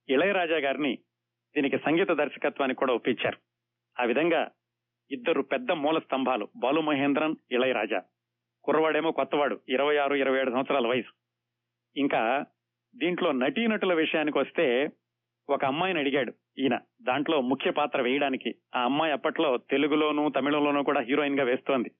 ఇళయరాజా 0.10 0.58
గారిని 0.58 0.96
దీనికి 1.56 1.78
సంగీత 1.78 2.12
దర్శకత్వానికి 2.12 2.80
కూడా 2.80 2.94
ఒప్పించారు. 2.94 3.38
ఆ 4.02 4.04
విధంగా 4.04 4.52
ఇద్దరు 5.12 5.42
పెద్ద 5.42 5.72
మూల 5.72 6.00
స్తంభాలు 6.00 6.50
బాలు 6.56 6.82
మహేంద్రన్ 6.82 7.36
ఇళయరాజా. 7.52 8.02
కుర్రవాడేమో 8.64 9.12
కొత్తవాడు 9.12 9.60
ఇరవై 9.70 9.98
ఆరు 9.98 10.16
ఇరవై 10.16 10.40
ఏడు 10.40 10.52
సంవత్సరాల 10.52 10.88
వయసు. 10.88 11.14
ఇంకా 11.98 12.46
దీంట్లో 12.96 13.32
నటీనటుల 13.32 13.94
విషయానికి 13.94 14.38
వస్తే 14.38 14.90
ఒక 15.50 15.66
అమ్మాయిని 15.66 16.00
అడిగాడు 16.00 16.34
ఈయన. 16.58 16.80
దాంట్లో 17.02 17.42
ముఖ్య 17.42 17.72
పాత్ర 17.72 18.02
వేయడానికి 18.02 18.56
ఆ 18.76 18.84
అమ్మాయి 18.84 19.14
అప్పట్లో 19.14 19.58
తెలుగులోను 19.58 20.30
తమిళంలోనూ 20.30 20.84
కూడా 20.84 21.02
హీరోయిన్గా 21.02 21.44
వేస్తోంది. 21.46 21.92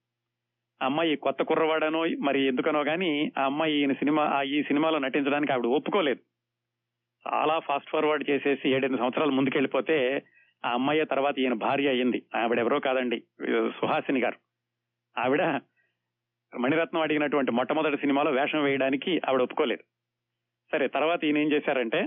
అమ్మాయి 0.82 1.16
కొత్త 1.16 1.42
కుర్రవాడనో 1.42 2.04
మరి 2.20 2.46
ఎందుకనో 2.46 2.84
కానీ 2.84 3.32
ఆ 3.38 3.44
అమ్మాయి 3.44 3.74
ఈయన 3.78 3.92
సినిమా 3.92 4.22
ఆ 4.24 4.42
ఈ 4.42 4.62
సినిమాలో 4.62 4.98
నటించడానికి 4.98 5.52
ఆవిడ 5.52 5.66
ఒప్పుకోలేదు. 5.66 6.20
చాలా 7.28 7.58
ఫాస్ట్ 7.58 7.90
ఫార్వర్డ్ 7.90 8.30
చేసేసి 8.30 8.68
ఏడెనిమిది 8.68 9.00
సంవత్సరాలు 9.00 9.30
ముందుకెళ్ళిపోతే 9.30 10.22
ఆ 10.64 10.70
అమ్మాయి 10.72 11.04
తర్వాత 11.04 11.38
ఈయన 11.38 11.52
భార్య 11.52 11.88
అయ్యింది. 11.88 12.22
ఆవిడ 12.34 12.58
ఎవరో 12.58 12.80
కాదండి 12.80 13.22
సుహాసిని 13.68 14.20
గారు. 14.20 14.38
ఆవిడ 15.20 15.42
మణిరత్నం 16.58 17.00
అడిగినటువంటి 17.00 17.50
మొట్టమొదటి 17.50 17.96
సినిమాలో 17.96 18.30
వేషం 18.30 18.62
వేయడానికి 18.62 19.20
ఆవిడ 19.28 19.42
ఒప్పుకోలేదు. 19.42 19.82
సరే 20.72 20.88
తర్వాత 20.88 21.24
ఈయన 21.24 21.38
ఏం 21.38 21.52
చేశారంటే 21.52 22.00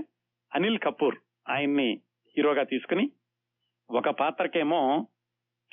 అనిల్ 0.54 0.78
కపూర్ 0.78 1.16
ఆయన్ని 1.48 2.00
హీరోగా 2.36 2.62
తీసుకుని 2.62 3.10
ఒక 3.90 4.08
పాత్రకేమో 4.08 5.06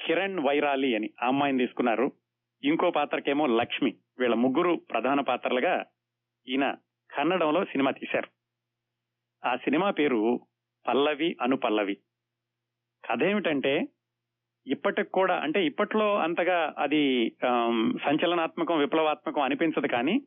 కిరణ్ 0.05 0.39
వైరాలి 0.39 0.95
అని 0.95 1.09
ఆ 1.23 1.27
అమ్మాయిని 1.27 1.59
తీసుకున్నారు. 1.59 2.11
ఇంకో 2.63 2.89
పాత్రకేమో 2.91 3.45
లక్ష్మి. 3.45 3.91
వీళ్ళ 4.19 4.35
ముగ్గురు 4.35 4.81
ప్రధాన 4.91 5.19
పాత్రలుగా 5.21 5.85
ఈయన 6.47 6.75
కన్నడంలో 7.17 7.65
సినిమా 7.65 7.91
తీశారు. 7.91 8.29
ఆ 9.47 9.55
సినిమా 9.55 9.91
పేరు 9.91 10.39
పల్లవి 10.87 11.37
అను 11.41 11.57
పల్లవి. 11.57 11.95
కథ 13.05 13.23
ఏమిటంటే 13.23 13.87
ఇప్పటికి 14.67 15.09
కూడా 15.09 15.35
అంటే 15.39 15.65
ఇప్పట్లో 15.65 16.17
అంతగా 16.17 16.73
అది 16.77 17.29
సంచలనాత్మకం 18.05 18.77
విప్లవాత్మకం 18.79 19.41
అనిపించదు 19.41 19.87
కానీ 19.87 20.21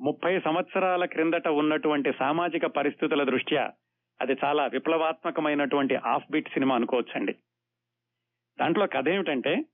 ముప్పై 0.00 0.40
సంవత్సరాల 0.40 1.04
క్రిందట 1.04 1.48
ఉన్నటువంటి 1.48 2.12
సామాజిక 2.12 2.66
పరిస్థితుల 2.66 3.22
దృష్ట్యా 3.22 3.72
అది 4.20 4.36
చాలా 4.44 4.66
విప్లవాత్మకమైనటువంటి 4.66 5.94
ఆఫ్ 5.94 6.30
బీట్ 6.30 6.48
సినిమా 6.48 6.74
అనుకోవచ్చండి. 6.74 7.32
దాంట్లో 8.60 8.86
కథ 8.86 9.08
ఏమిటంటే 9.08 9.64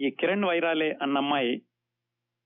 ఈ 0.00 0.10
కిరణ్ 0.10 0.44
వైరాలే 0.44 0.98
అన్న 1.02 1.16
అమ్మాయి 1.16 1.62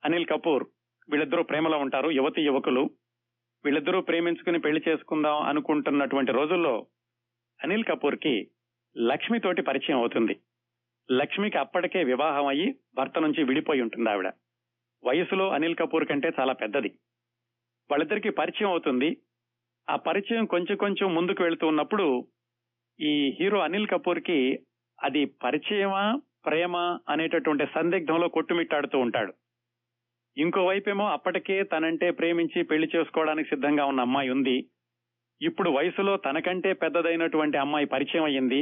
అనిల్ 0.04 0.26
కపూర్ 0.26 0.64
వీళ్ళిద్దరూ 1.08 1.42
ప్రేమలో 1.42 1.78
ఉంటారు. 1.78 2.10
యువతి 2.10 2.42
యువకులు. 2.42 2.90
వీళ్ళిద్దరూ 3.64 4.00
ప్రేమించుకుని 4.00 4.60
పెళ్ళి 4.60 4.82
చేసుకుందాం 4.88 5.42
అనుకుంటున్నటువంటి 5.42 6.32
రోజుల్లో 6.32 6.86
అనిల్ 7.62 7.84
కపూర్కి 7.84 8.50
లక్ష్మితోటి 8.96 9.62
పరిచయం 9.62 9.98
అవుతుంది. 9.98 10.40
లక్ష్మికి 11.10 11.58
అప్పటికే 11.58 12.04
వివాహం 12.04 12.46
అయ్యి 12.46 12.74
భర్త 12.94 13.18
నుంచి 13.18 13.44
విడిపోయి 13.44 13.80
ఉంటుంది 13.80 14.10
ఆవిడ. 14.10 14.28
వయసులో 15.04 15.50
అనిల్ 15.50 15.76
కపూర్ 15.76 16.08
కంటే 16.08 16.32
చాలా 16.40 16.52
పెద్దది. 16.52 16.88
వాళ్ళిద్దరికి 17.90 18.30
పరిచయం 18.30 18.70
అవుతుంది. 18.70 19.16
ఆ 19.90 19.96
పరిచయం 19.96 20.46
కొంచెం 20.46 20.76
కొంచెం 20.76 21.14
ముందుకు 21.14 21.42
వెళుతూ 21.42 21.66
ఉన్నప్పుడు 21.66 22.28
ఈ 23.00 23.36
హీరో 23.40 23.58
అనిల్ 23.60 23.88
కపూర్కి 23.88 24.60
అది 25.02 25.24
పరిచయమా 25.24 26.20
ప్రేమ 26.46 26.76
అనేటటువంటి 27.08 27.66
సందిగ్ధంలో 27.74 28.28
కొట్టుమిట్టాడుతూ 28.28 28.98
ఉంటాడు. 28.98 29.32
ఇంకోవైపేమో 30.38 31.04
అప్పటికే 31.10 31.62
తనంటే 31.62 32.10
ప్రేమించి 32.10 32.62
పెళ్ళి 32.62 32.88
చేసుకోవడానికి 32.96 33.48
సిద్ధంగా 33.48 33.84
ఉన్న 33.84 34.00
అమ్మాయి 34.00 34.30
ఉంది. 34.30 34.56
ఇప్పుడు 35.42 35.70
వయసులో 35.70 36.16
తనకంటే 36.16 36.72
పెద్దదైనటువంటి 36.72 37.56
అమ్మాయి 37.58 37.86
పరిచయం 37.86 38.24
అయ్యింది. 38.24 38.60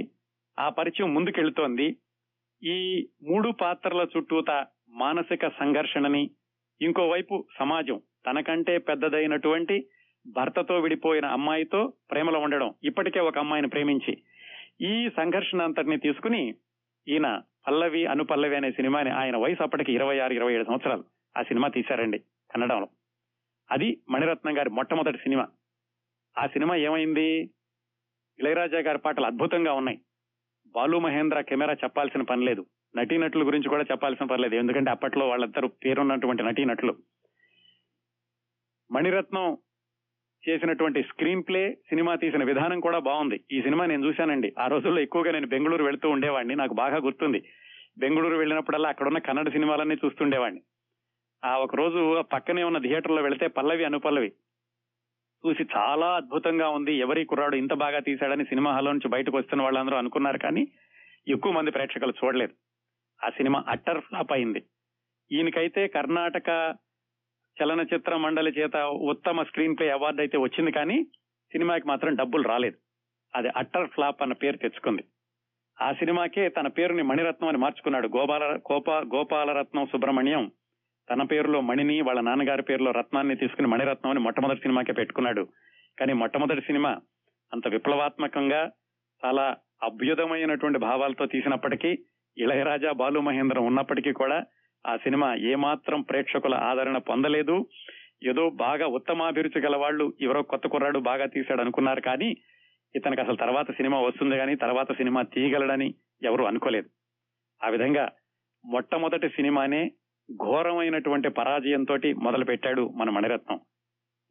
ఆ 0.59 0.69
పరిచయం 0.69 1.15
ముందుకెళ్తోంది. 1.15 1.97
ఈ 2.65 3.09
మూడు 3.23 3.49
పాత్రల 3.51 4.07
చుట్టూత 4.17 4.67
మానసిక 4.89 5.49
సంఘర్షణని 5.49 6.31
ఇంకోవైపు 6.81 7.47
సమాజం 7.59 8.01
తనకంటే 8.27 8.79
పెద్దదైనటువంటి 8.79 9.87
భర్తతో 10.27 10.79
విడిపోయిన 10.79 11.27
అమ్మాయితో 11.27 11.93
ప్రేమలో 12.11 12.39
ఉండడం 12.39 12.75
ఇప్పటికే 12.85 13.21
ఒక 13.21 13.39
అమ్మాయిని 13.39 13.69
ప్రేమించి 13.69 14.13
ఈ 14.83 15.09
సంఘర్షణ 15.09 15.63
అంతటిని 15.63 15.99
తీసుకుని 15.99 16.55
ఈయన 17.09 17.41
పల్లవి 17.67 18.07
అనుపల్లవి 18.07 18.57
అనే 18.57 18.73
సినిమాని 18.73 19.11
ఆయన 19.11 19.37
వయసు 19.37 19.63
అప్పటికి 19.63 19.93
ఇరవై 19.93 20.19
ఆరు 20.19 20.33
ఇరవై 20.33 20.55
ఏడు 20.55 20.65
సంవత్సరాలు. 20.65 21.05
ఆ 21.39 21.43
సినిమా 21.43 21.69
తీశారండి 21.69 22.19
కన్నడంలో. 22.19 22.89
అది 23.71 24.01
మణిరత్నం 24.11 24.59
గారి 24.59 24.71
మొట్టమొదటి 24.71 25.19
సినిమా. 25.19 25.49
ఆ 26.39 26.47
సినిమా 26.47 26.77
ఏమైంది? 26.77 27.51
ఇళయరాజా 28.39 28.79
గారి 28.79 28.99
పాటలు 28.99 29.27
అద్భుతంగా 29.27 29.73
ఉన్నాయి. 29.73 30.01
బాలు 30.67 30.99
మహేంద్ర 30.99 31.41
కెమెరా 31.41 31.73
చెప్పాల్సిన 31.73 32.23
పని 32.23 32.45
లేదు. 32.45 32.67
నటీనటుల 32.97 33.47
గురించి 33.47 33.69
కూడా 33.69 33.83
చెప్పాల్సిన 33.83 34.27
పని 34.27 34.43
లేదు. 34.43 34.55
ఎందుకంటే 34.55 34.91
అప్పట్లో 34.91 35.29
వాళ్ళందరూ 35.29 35.69
పేరున్నటువంటి 35.69 36.43
నటీనటులు. 36.43 36.97
మణిరత్నం 38.93 39.59
చేసినటువంటి 40.49 41.03
స్క్రీన్ 41.03 41.43
ప్లే 41.49 41.79
సినిమా 41.89 42.15
తీసిన 42.15 42.45
విధానం 42.45 42.81
కూడా 42.81 42.99
బాగుంది. 42.99 43.41
ఈ 43.53 43.63
సినిమా 43.63 43.87
నేను 43.87 44.07
చూశానండి. 44.07 44.55
ఆ 44.59 44.67
రోజుల్లో 44.67 45.01
ఎక్కువగా 45.01 45.33
నేను 45.33 45.47
బెంగళూరు 45.47 45.85
వెళ్తూ 45.85 46.11
ఉండేవాడిని. 46.11 46.55
నాకు 46.57 46.75
బాగా 46.75 46.97
గుర్తుంది. 46.97 47.45
బెంగళూరు 47.99 48.37
వెళ్ళినప్పుడల్లా 48.37 48.89
అక్కడున్న 48.89 49.19
కన్నడ 49.19 49.49
సినిమాలన్నీ 49.49 49.97
చూస్తుండేవాడిని. 50.05 50.63
ఆ 51.45 51.57
ఒక 51.57 51.75
రోజు 51.75 52.23
పక్కనే 52.23 52.63
ఉన్న 52.63 52.79
థియేటర్లో 52.79 53.23
వెళితే 53.23 53.47
పల్లవి 53.47 53.85
అనుపల్లవి 53.85 54.33
చూసి 55.47 55.67
చాలా 55.77 56.17
అద్భుతంగా 56.17 56.69
ఉంది. 56.69 56.95
ఎవరి 56.95 57.25
కుర్రాడు 57.25 57.57
ఇంత 57.57 57.73
బాగా 57.73 57.99
తీశాడని 57.99 58.45
సినిమా 58.45 58.73
హాల్లో 58.73 58.93
నుంచి 58.93 59.09
బయటకు 59.09 59.37
వస్తున్న 59.37 59.63
వాళ్ళందరూ 59.63 59.97
అనుకున్నారు 59.97 60.39
కానీ 60.39 60.69
ఎక్కువ 61.29 61.53
మంది 61.53 61.71
ప్రేక్షకులు 61.71 62.13
చూడలేదు. 62.25 62.53
ఆ 63.27 63.29
సినిమా 63.31 63.65
అట్టర్ 63.69 64.01
ఫ్లాప్ 64.01 64.33
అయింది. 64.33 64.63
ఈయనకైతే 65.33 65.87
కర్ణాటక 65.87 66.75
చలనచిత్ర 67.63 68.17
మండలి 68.17 68.51
చేత 68.51 68.77
ఉత్తమ 68.77 69.43
స్క్రీన్ 69.43 69.77
ప్లే 69.79 69.91
అవార్డు 69.91 70.21
అయితే 70.21 70.39
వచ్చింది 70.39 70.71
కానీ 70.71 71.05
సినిమాకి 71.53 71.89
మాత్రం 71.89 72.15
డబ్బులు 72.15 72.49
రాలేదు. 72.49 72.77
అది 73.35 73.49
అట్టర్ 73.49 73.91
ఫ్లాప్ 73.91 74.23
అన్న 74.23 74.33
పేరు 74.33 74.57
తెచ్చుకుంది. 74.57 75.05
ఆ 75.81 75.93
సినిమాకే 75.93 76.49
తన 76.49 76.69
పేరుని 76.69 77.03
మణిరత్నం 77.03 77.49
అని 77.49 77.59
మార్చుకున్నాడు. 77.59 78.09
గోపాల 78.09 78.45
గోపా 78.45 78.99
గోపాలరత్నం 78.99 79.87
సుబ్రహ్మణ్యం. 79.87 80.51
తన 81.11 81.23
పేరులో 81.23 81.61
మణిని 81.61 82.01
వాళ్ళ 82.01 82.21
నాన్నగారి 82.21 82.63
పేరులో 82.63 82.91
రత్నాన్ని 82.91 83.37
తీసుకుని 83.37 83.69
మణిరత్నం 83.69 84.11
అని 84.11 84.21
మొట్టమొదటి 84.21 84.61
సినిమాకే 84.61 84.93
పెట్టుకున్నాడు. 84.93 85.49
కానీ 85.99 86.13
మొట్టమొదటి 86.13 86.61
సినిమా 86.61 87.01
అంత 87.53 87.69
విప్లవాత్మకంగా 87.69 88.71
చాలా 89.25 89.57
అభ్యుదమైనటువంటి 89.83 90.79
భావాలతో 90.79 91.27
తీసినప్పటికీ 91.27 91.99
ఇళయరాజా 92.39 92.93
బాలు 92.93 93.21
మహేంద్రం 93.21 93.67
ఉన్నప్పటికీ 93.67 94.13
కూడా 94.13 94.45
ఆ 94.87 94.97
సినిమా 94.97 95.35
ఏమాత్రం 95.35 96.03
ప్రేక్షకుల 96.03 96.55
ఆదరణ 96.55 96.99
పొందలేదు. 96.99 97.67
ఏదో 98.25 98.51
బాగా 98.51 98.87
ఉత్తమాభిరుచి 98.87 99.61
గల 99.61 99.77
వాళ్ళు 99.77 100.13
ఎవరో 100.21 100.43
కొత్త 100.43 100.67
కుర్రాడు 100.67 100.99
బాగా 100.99 101.27
తీశాడు 101.27 101.61
అనుకున్నారు 101.61 102.01
కానీ 102.01 102.37
ఇతనికి 102.97 103.23
అసలు 103.23 103.37
తర్వాత 103.37 103.71
సినిమా 103.71 104.01
వస్తుంది 104.01 104.37
కానీ 104.37 104.55
తర్వాత 104.55 104.93
సినిమా 104.93 105.23
తీయగలడని 105.23 105.95
ఎవరు 106.23 106.45
అనుకోలేదు. 106.45 106.89
ఆ 107.65 107.69
విధంగా 107.69 108.09
మొట్టమొదటి 108.65 109.29
సినిమానే 109.29 109.93
ఘోరమైనటువంటి 110.33 111.29
పరాజయంతో 111.29 111.99
మొదలు 112.23 112.45
పెట్టాడు 112.45 112.89
మన 112.89 113.11
మణిరత్నం. 113.11 113.61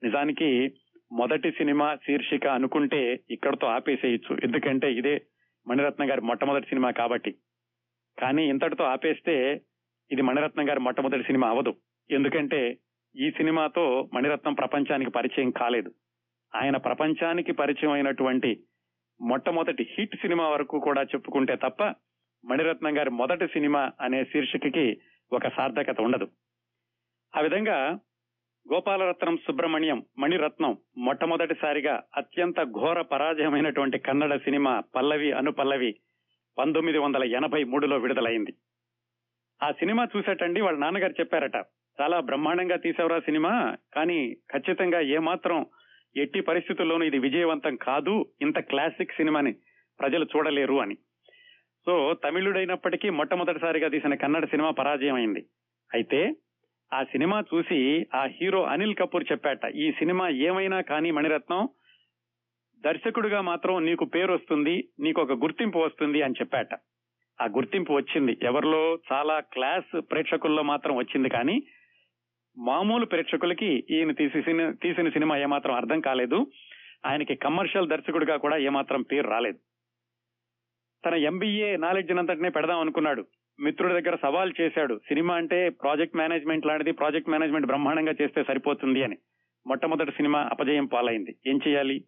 నిజానికి 0.04 0.72
మొదటి 1.12 1.52
సినిమా 1.52 1.96
శీర్షిక 1.96 2.48
అనుకుంటే 2.48 3.20
ఇక్కడతో 3.32 3.68
ఆపేసేయచ్చు. 3.68 4.38
ఎందుకంటే 4.44 4.94
ఇదే 4.94 5.22
మణిరత్నం 5.68 6.12
గారి 6.12 6.22
మొట్టమొదటి 6.22 6.70
సినిమా 6.70 6.92
కాబట్టి. 6.92 7.36
కానీ 8.20 8.50
ఇంతటితో 8.50 8.84
ఆపేస్తే 8.84 9.62
ఇది 10.12 10.22
మణిరత్నం 10.22 10.70
గారి 10.70 10.80
మొట్టమొదటి 10.80 11.24
సినిమా 11.24 11.50
అవదు. 11.50 11.76
ఎందుకంటే 12.12 12.78
ఈ 13.16 13.32
సినిమాతో 13.32 14.10
మణిరత్నం 14.14 14.54
ప్రపంచానికి 14.54 15.12
పరిచయం 15.12 15.52
కాలేదు. 15.52 15.92
ఆయన 16.56 16.78
ప్రపంచానికి 16.78 17.52
పరిచయం 17.52 17.92
అయినటువంటి 17.92 18.64
మొట్టమొదటి 19.22 19.88
హిట్ 19.98 20.16
సినిమా 20.16 20.50
వరకు 20.50 20.80
కూడా 20.80 21.02
చెప్పుకుంటే 21.02 21.56
తప్ప 21.56 21.84
మణిరత్నం 22.46 22.98
గారి 22.98 23.10
మొదటి 23.10 23.48
సినిమా 23.48 23.92
అనే 24.02 24.24
శీర్షికకి 24.24 25.02
ఒక 25.34 25.48
సార్థకత 25.48 26.02
ఉండదు. 26.02 26.28
ఆ 27.38 27.40
విధంగా 27.40 28.00
గోపాలరత్నం 28.74 29.38
సుబ్రహ్మణ్యం 29.38 30.06
మణిరత్నం 30.20 30.78
మొట్టమొదటిసారిగా 30.98 32.04
అత్యంత 32.18 32.64
ఘోర 32.64 33.02
పరాజయమైనటువంటి 33.02 33.98
కన్నడ 33.98 34.36
సినిమా 34.36 34.84
పల్లవి 34.96 35.32
అనుపల్లవి 35.32 35.96
పంతొమ్మిది 36.58 36.98
వందల 36.98 37.24
ఎనభై 37.24 37.64
మూడులో 37.64 37.98
విడుదలైంది. 37.98 38.54
ఆ 39.64 39.72
సినిమా 39.72 40.08
చూసేటండి 40.18 40.62
వాళ్ళ 40.62 40.80
నాన్నగారు 40.80 41.14
చెప్పారట. 41.20 41.56
చాలా 42.02 42.20
బ్రహ్మాండంగా 42.20 42.76
తీసావురా 42.76 43.20
సినిమా 43.20 43.78
కానీ 43.94 44.34
ఖచ్చితంగా 44.34 45.00
ఏమాత్రం 45.00 45.66
ఎట్టి 46.18 46.42
పరిస్థితుల్లోనూ 46.42 47.06
ఇది 47.06 47.20
విజయవంతం 47.20 47.76
కాదు 47.76 48.26
ఇంత 48.42 48.60
క్లాసిక్ 48.60 49.12
సినిమాని 49.12 49.54
ప్రజలు 50.00 50.26
చూడలేరు 50.26 50.82
అని. 50.82 50.96
సో 51.86 52.14
తమిళుడైనప్పటికీ 52.14 53.10
మొట్టమొదటిసారిగా 53.10 53.88
తీసిన 53.88 54.14
కన్నడ 54.14 54.46
సినిమా 54.46 54.72
పరాజయం 54.72 55.16
అయింది 55.16 55.46
అయితే 55.94 56.36
ఆ 56.94 57.04
సినిమా 57.04 57.44
చూసి 57.54 58.06
ఆ 58.16 58.24
హీరో 58.26 58.64
అనిల్ 58.64 58.96
కపూర్ 58.96 59.26
చెప్పాట 59.32 59.66
ఈ 59.66 59.92
సినిమా 59.92 60.30
ఏమైనా 60.30 60.82
కానీ 60.82 61.12
మణిరత్నం 61.12 61.70
దర్శకుడిగా 62.82 63.42
మాత్రం 63.42 63.86
నీకు 63.86 64.06
పేరు 64.06 64.34
వస్తుంది 64.34 64.90
నీకు 65.00 65.22
ఒక 65.22 65.32
గుర్తింపు 65.32 65.80
వస్తుంది 65.80 66.22
అని 66.22 66.34
చెప్పాట. 66.40 66.74
ఆ 67.42 67.46
గుర్తింపు 67.46 67.94
వచ్చింది. 67.94 68.38
ఎవరిలో 68.44 69.00
చాలా 69.14 69.40
క్లాస్ 69.40 70.02
ప్రేక్షకుల్లో 70.12 70.64
మాత్రం 70.64 70.96
వచ్చింది 70.96 71.30
కానీ 71.30 71.64
మామూలు 72.58 73.06
ప్రేక్షకులకి 73.06 73.84
ఈయన 73.90 74.12
తీసిన 74.12 74.72
తీసిన 74.72 75.10
సినిమా 75.10 75.38
ఏమాత్రం 75.38 75.76
అర్థం 75.76 76.00
కాలేదు. 76.00 76.48
ఆయనకి 77.06 77.36
కమర్షియల్ 77.36 77.90
దర్శకుడిగా 77.90 78.38
కూడా 78.38 78.58
ఏమాత్రం 78.58 79.02
పేరు 79.02 79.28
రాలేదు. 79.28 79.60
తన 81.06 81.14
ఎంబీఏ 81.14 81.78
నాలెడ్జ్ 81.78 82.12
అంతటినే 82.12 82.50
పెడదాం 82.50 82.80
అనుకున్నాడు. 82.80 83.26
మిత్రుడి 83.60 84.02
దగ్గర 84.02 84.18
సవాల్ 84.22 84.54
చేశాడు. 84.62 85.02
సినిమా 85.08 85.36
అంటే 85.36 85.70
ప్రాజెక్ట్ 85.70 86.16
మేనేజ్మెంట్ 86.16 86.66
లాంటిది 86.66 86.92
ప్రాజెక్ట్ 86.92 87.30
మేనేజ్మెంట్ 87.30 87.68
బ్రహ్మాండంగా 87.68 88.14
చేస్తే 88.22 88.44
సరిపోతుంది 88.44 89.04
అని. 89.04 89.18
మొట్టమొదటి 89.68 90.12
సినిమా 90.12 90.40
అపజయం 90.40 90.86
పాలైంది. 90.86 91.36
ఏం 91.48 91.60
చేయాలి? 91.68 92.04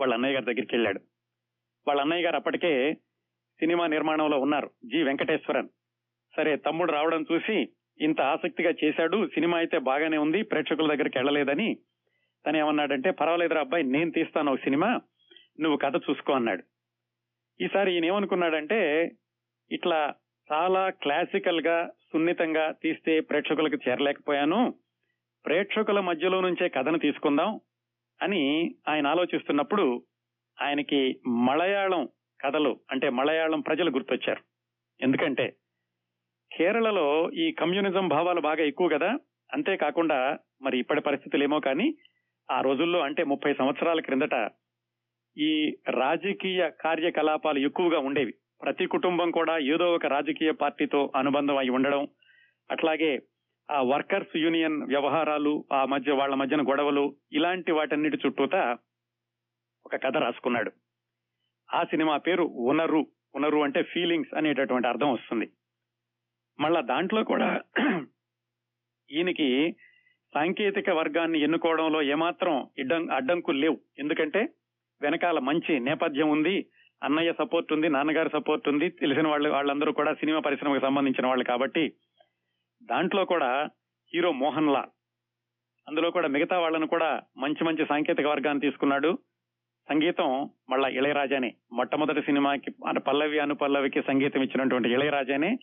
వాళ్ళ 0.00 0.14
అన్నయ్య 0.14 0.34
గారి 0.34 0.44
దగ్గరికి 0.44 0.74
వెళ్ళాడు. 0.74 1.00
వాళ్ళ 1.88 2.00
అన్నయ్య 2.02 2.24
గారు 2.24 2.36
అప్పటికే 2.36 2.96
సినిమా 3.64 3.86
నిర్మాణంలో 3.86 4.38
ఉన్నారు 4.38 4.70
జి 4.84 5.02
వెంకటేశ్వరన్. 5.02 5.68
సరే 6.36 6.56
తమ్ముడు 6.56 6.92
రావడం 6.92 7.22
చూసి 7.32 7.56
ఇంత 8.00 8.20
ఆసక్తిగా 8.20 8.72
చేశాడు 8.84 9.26
సినిమా 9.26 9.58
అయితే 9.58 9.78
బాగానే 9.78 10.16
ఉంది 10.16 10.42
ప్రేక్షకుల 10.42 10.88
దగ్గరికి 10.88 11.18
వెళ్ళలేదని. 11.18 11.68
తను 12.46 12.56
ఏమన్నాడంటే 12.56 13.10
పర్వాలేదురా 13.10 13.60
అబ్బాయి 13.60 13.84
నేను 13.84 14.10
తీస్తాను 14.10 14.52
ఒక 14.52 14.58
సినిమా 14.64 15.00
నువ్వు 15.60 15.76
కథ 15.76 15.96
చూసుకో 15.96 16.32
అన్నాడు. 16.32 16.62
ఈసారి 17.60 17.92
ఈయన 17.92 18.04
ఏమనుకున్నాడంటే 18.04 18.80
ఇట్లా 19.72 20.14
చాలా 20.52 20.90
క్లాసికల్గా 20.90 21.90
సున్నితంగా 22.12 22.64
తీస్తే 22.82 23.20
ప్రేక్షకులకు 23.20 23.78
చేరలేకపోయాను 23.88 24.74
ప్రేక్షకుల 25.44 26.00
మధ్యలో 26.00 26.40
నుంచే 26.40 26.68
కథను 26.68 26.98
తీసుకుందాం 26.98 27.60
అని 28.22 28.42
ఆయన 28.88 29.06
ఆలోచిస్తున్నప్పుడు 29.06 30.02
ఆయనకి 30.62 31.00
మలయాళం 31.28 32.08
కథలు 32.44 32.80
అంటే 32.90 33.10
మలయాళం 33.10 33.60
ప్రజలు 33.60 33.90
గుర్తొచ్చారు. 33.90 34.42
ఎందుకంటే 35.00 35.56
కేరళలో 36.56 37.30
ఈ 37.30 37.52
కమ్యూనిజం 37.52 38.08
భావాలు 38.08 38.40
బాగా 38.40 38.64
ఎక్కువ 38.64 38.88
కదా. 38.88 39.18
అంతేకాకుండా 39.52 40.38
మరి 40.62 40.78
ఇప్పటి 40.78 41.00
పరిస్థితులు 41.00 41.42
ఏమో 41.42 41.60
కానీ 41.60 41.94
ఆ 42.50 42.60
రోజుల్లో 42.60 43.00
అంటే 43.00 43.24
ముప్పై 43.24 43.54
సంవత్సరాల 43.54 44.00
క్రిందట 44.00 44.50
ఈ 45.38 45.76
రాజకీయ 45.90 46.70
కార్యకలాపాలు 46.80 47.58
ఎక్కువగా 47.58 47.98
ఉండేవి. 47.98 48.34
ప్రతి 48.62 48.86
కుటుంబం 48.86 49.30
కూడా 49.30 49.58
ఏదో 49.58 49.94
ఒక 49.94 50.06
రాజకీయ 50.06 50.52
పార్టీతో 50.52 51.12
అనుబంధం 51.16 51.56
అయి 51.56 51.70
ఉండడం 51.70 52.08
అట్లాగే 52.70 53.22
ఆ 53.70 53.82
వర్కర్స్ 53.82 54.36
యూనియన్ 54.36 54.82
వ్యవహారాలు 54.82 55.64
ఆ 55.72 55.84
మధ్య 55.84 56.12
వాళ్ళ 56.12 56.34
మధ్యన 56.34 56.62
గొడవలు 56.62 57.16
ఇలాంటి 57.32 57.72
వాటన్నిటి 57.72 58.18
చుట్టూతా 58.26 58.78
ఒక 59.86 59.96
కథ 59.96 60.16
రాసుకున్నాడు. 60.16 60.72
ఆ 61.74 61.84
సినిమా 61.84 62.16
పేరు 62.16 62.44
ఉనరు. 62.44 63.06
ఉనరు 63.34 63.58
అంటే 63.62 63.82
ఫీలింగ్స్ 63.82 64.34
అనేటటువంటి 64.34 64.88
అర్థం 64.88 65.12
వస్తుంది. 65.12 65.46
మళ్ళా 66.60 66.80
దాంట్లో 66.80 67.24
కూడా 67.24 67.60
ఈయనకి 69.10 69.76
సాంకేతిక 70.34 70.90
వర్గాన్ని 70.90 71.38
ఎన్నుకోవడంలో 71.40 72.02
ఏమాత్రం 72.02 72.68
ఇడ్డం 72.78 73.10
అడ్డంకులు 73.10 73.58
లేవు. 73.58 73.78
ఎందుకంటే 73.98 74.48
వెనకాల 75.02 75.38
మంచి 75.38 75.80
నేపథ్యం 75.80 76.28
ఉంది 76.28 76.66
అన్నయ్య 77.02 77.32
సపోర్ట్ 77.32 77.72
ఉంది 77.72 77.88
నాన్నగారి 77.88 78.30
సపోర్ట్ 78.32 78.68
ఉంది 78.68 78.88
తెలిసిన 78.88 79.28
వాళ్ళు 79.28 79.48
వాళ్ళందరూ 79.48 79.92
కూడా 79.92 80.14
సినిమా 80.14 80.38
పరిశ్రమకు 80.38 80.80
సంబంధించిన 80.80 81.26
వాళ్ళు 81.26 81.44
కాబట్టి 81.44 81.84
దాంట్లో 82.82 83.24
కూడా 83.24 83.50
హీరో 84.14 84.32
మోహన్ 84.32 84.72
లాల్. 84.72 84.90
అందులో 85.88 86.10
కూడా 86.10 86.28
మిగతా 86.28 86.58
వాళ్ళను 86.58 86.86
కూడా 86.86 87.22
మంచి 87.36 87.64
మంచి 87.64 87.86
సాంకేతిక 87.86 88.26
వర్గాన్ని 88.26 88.60
తీసుకున్నాడు. 88.60 89.18
సంగీతం 89.88 90.50
మళ్ళా 90.70 90.88
ఇళయరాజానే. 90.88 91.54
మొట్టమొదటి 91.72 92.22
సినిమాకి 92.22 92.70
పల్లవి 92.98 93.38
అనుపల్లవికి 93.38 94.02
సంగీతం 94.02 94.42
ఇచ్చినటువంటి 94.42 94.88
ఇళయరాజానే 94.88 95.58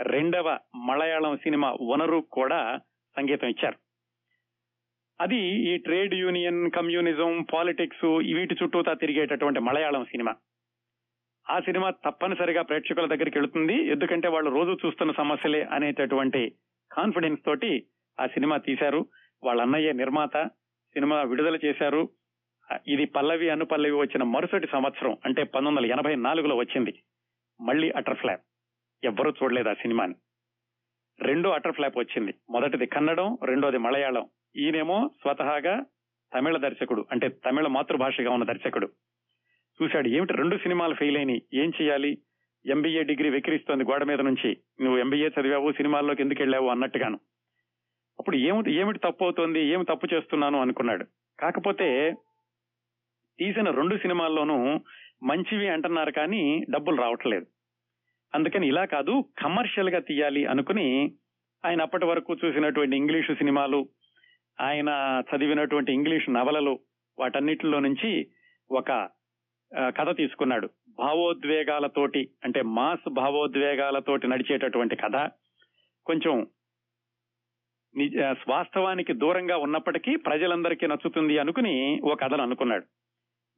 రెండవ 0.00 0.58
మలయాళం 0.76 1.36
సినిమా 1.36 1.76
వనరు 1.90 2.24
కూడా 2.32 2.80
సంగీతం 3.16 3.48
ఇచ్చారు. 3.48 3.78
అది 5.20 5.36
ఈ 5.74 5.76
ట్రేడ్ 5.78 6.14
యూనియన్ 6.14 6.70
కమ్యూనిజం 6.70 7.46
పాలిటిక్స్ 7.52 8.04
వీటి 8.04 8.56
చుట్టూతా 8.62 8.94
తిరిగేటటువంటి 8.94 9.60
మలయాళం 9.60 10.04
సినిమా. 10.04 10.34
ఆ 11.50 11.60
సినిమా 11.60 11.90
తప్పనిసరిగా 11.90 12.62
ప్రేక్షకుల 12.62 13.06
దగ్గరికి 13.06 13.38
వెళుతుంది. 13.38 13.74
ఎందుకంటే 13.74 14.28
వాళ్ళు 14.28 14.50
రోజు 14.50 14.86
చూస్తున్న 14.86 15.12
సమస్యలే 15.12 15.62
అనేటటువంటి 15.62 16.52
కాన్ఫిడెన్స్ 16.92 17.44
తోటి 17.46 17.86
ఆ 18.20 18.26
సినిమా 18.26 18.56
తీశారు. 18.56 19.06
వాళ్ళ 19.44 19.62
అన్నయ్య 19.62 19.92
నిర్మాత 19.92 20.46
సినిమా 20.94 21.22
విడుదల 21.22 21.58
చేశారు. 21.64 22.08
ఇది 22.88 23.04
పల్లవి 23.04 23.50
అనుపల్లవి 23.50 23.92
వచ్చిన 23.92 24.22
మరుసటి 24.22 24.66
సంవత్సరం 24.66 25.16
అంటే 25.24 25.42
పంతొమ్మిది 25.42 25.92
వందల 25.92 25.92
ఎనభై 25.92 26.14
నాలుగులో 26.14 26.56
వచ్చింది. 26.56 27.02
మళ్ళీ 27.60 27.90
అటర్ 27.90 28.16
ఫ్లాప్. 28.16 28.40
ఎవ్వరూ 29.04 29.30
చూడలేదు 29.30 29.68
ఆ 29.68 29.72
సినిమాని. 29.72 30.14
రెండో 31.20 31.50
అటర్ 31.50 31.72
ఫ్లాప్ 31.72 31.98
వచ్చింది. 31.98 32.34
మొదటిది 32.50 32.86
కన్నడం 32.86 33.38
రెండోది 33.44 33.78
మలయాళం. 33.78 34.26
ఈయనేమో 34.56 35.10
స్వతహాగా 35.22 35.84
తమిళ 36.34 36.56
దర్శకుడు 36.56 37.06
అంటే 37.12 37.28
తమిళ 37.28 37.66
మాతృభాషగా 37.66 38.30
ఉన్న 38.30 38.44
దర్శకుడు. 38.44 38.88
చూశాడు 39.82 40.08
ఏమిటి 40.08 40.32
రెండు 40.32 40.56
సినిమాలు 40.56 40.94
ఫెయిల్ 40.94 41.16
అయినాయి? 41.16 41.42
ఏం 41.54 41.72
చేయాలి? 41.82 42.18
ఎంబీఏ 42.66 43.02
డిగ్రీ 43.02 43.30
వెక్కిరిస్తోంది 43.30 43.84
గోడ 43.84 44.04
మీద 44.04 44.20
నుంచి. 44.20 44.56
నువ్వు 44.80 44.98
ఎంబీఏ 44.98 45.28
చదివావు 45.28 45.72
సినిమాల్లోకి 45.72 46.22
ఎందుకు 46.22 46.42
వెళ్ళావు 46.42 46.68
అన్నట్టుగాను. 46.68 47.20
అప్పుడు 48.18 48.36
ఏమిటి 48.36 48.72
ఏమిటి 48.72 48.98
తప్పు 48.98 49.24
అవుతోంది? 49.24 49.60
ఏమి 49.60 49.84
తప్పు 49.84 50.14
చేస్తున్నాను 50.14 50.60
అనుకున్నాడు. 50.60 51.06
కాకపోతే 51.40 52.14
తీసిన 53.38 53.70
రెండు 53.70 53.96
సినిమాల్లోనూ 53.96 54.80
మంచివి 55.22 55.68
అంటున్నారు 55.68 56.10
కానీ 56.10 56.42
డబ్బులు 56.70 56.96
రావట్లేదు. 56.96 57.46
అందుకని 58.34 58.66
ఇలా 58.68 58.84
కాదు 58.84 59.24
కమర్షియల్గా 59.38 60.00
తీయాలి 60.00 60.46
అనుకుని 60.46 61.12
ఆయన 61.64 61.80
అప్పటి 61.82 62.06
వరకు 62.06 62.32
చూసినటువంటి 62.34 62.96
ఇంగ్లీషు 62.96 63.32
సినిమాలు 63.32 63.88
ఆయన 64.60 64.90
చదివినటువంటి 65.30 65.92
ఇంగ్లీష్ 65.92 66.30
నవలలు 66.30 66.78
వాటన్నిటిలో 67.18 67.78
నుంచి 67.78 68.10
ఒక 68.70 68.90
కథ 69.98 70.16
తీసుకున్నాడు. 70.16 70.66
భావోద్వేగాలతోటి 70.98 72.22
అంటే 72.44 72.62
మాస్ 72.62 73.08
భావోద్వేగాలతోటి 73.10 74.26
నడిచేటటువంటి 74.28 74.96
కథ. 74.96 75.16
కొంచెం 76.06 76.46
వాస్తవానికి 78.48 79.12
దూరంగా 79.12 79.56
ఉన్నప్పటికీ 79.56 80.16
ప్రజలందరికీ 80.16 80.86
నచ్చుతుంది 80.86 81.38
అనుకుని 81.38 81.74
ఓ 82.00 82.14
కథను 82.14 82.42
అనుకున్నాడు. 82.42 82.86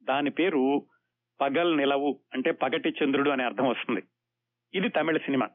దాని 0.05 0.29
పేరు 0.29 0.85
పగల్ 1.41 1.77
నిలవు 1.77 2.19
అంటే 2.33 2.51
పగటి 2.51 2.89
చంద్రుడు 2.89 3.29
అనే 3.29 3.43
అర్థం 3.43 3.69
వస్తుంది. 3.69 4.03
ఇది 4.73 4.89
తమిళ 4.89 5.17
సినిమా. 5.17 5.49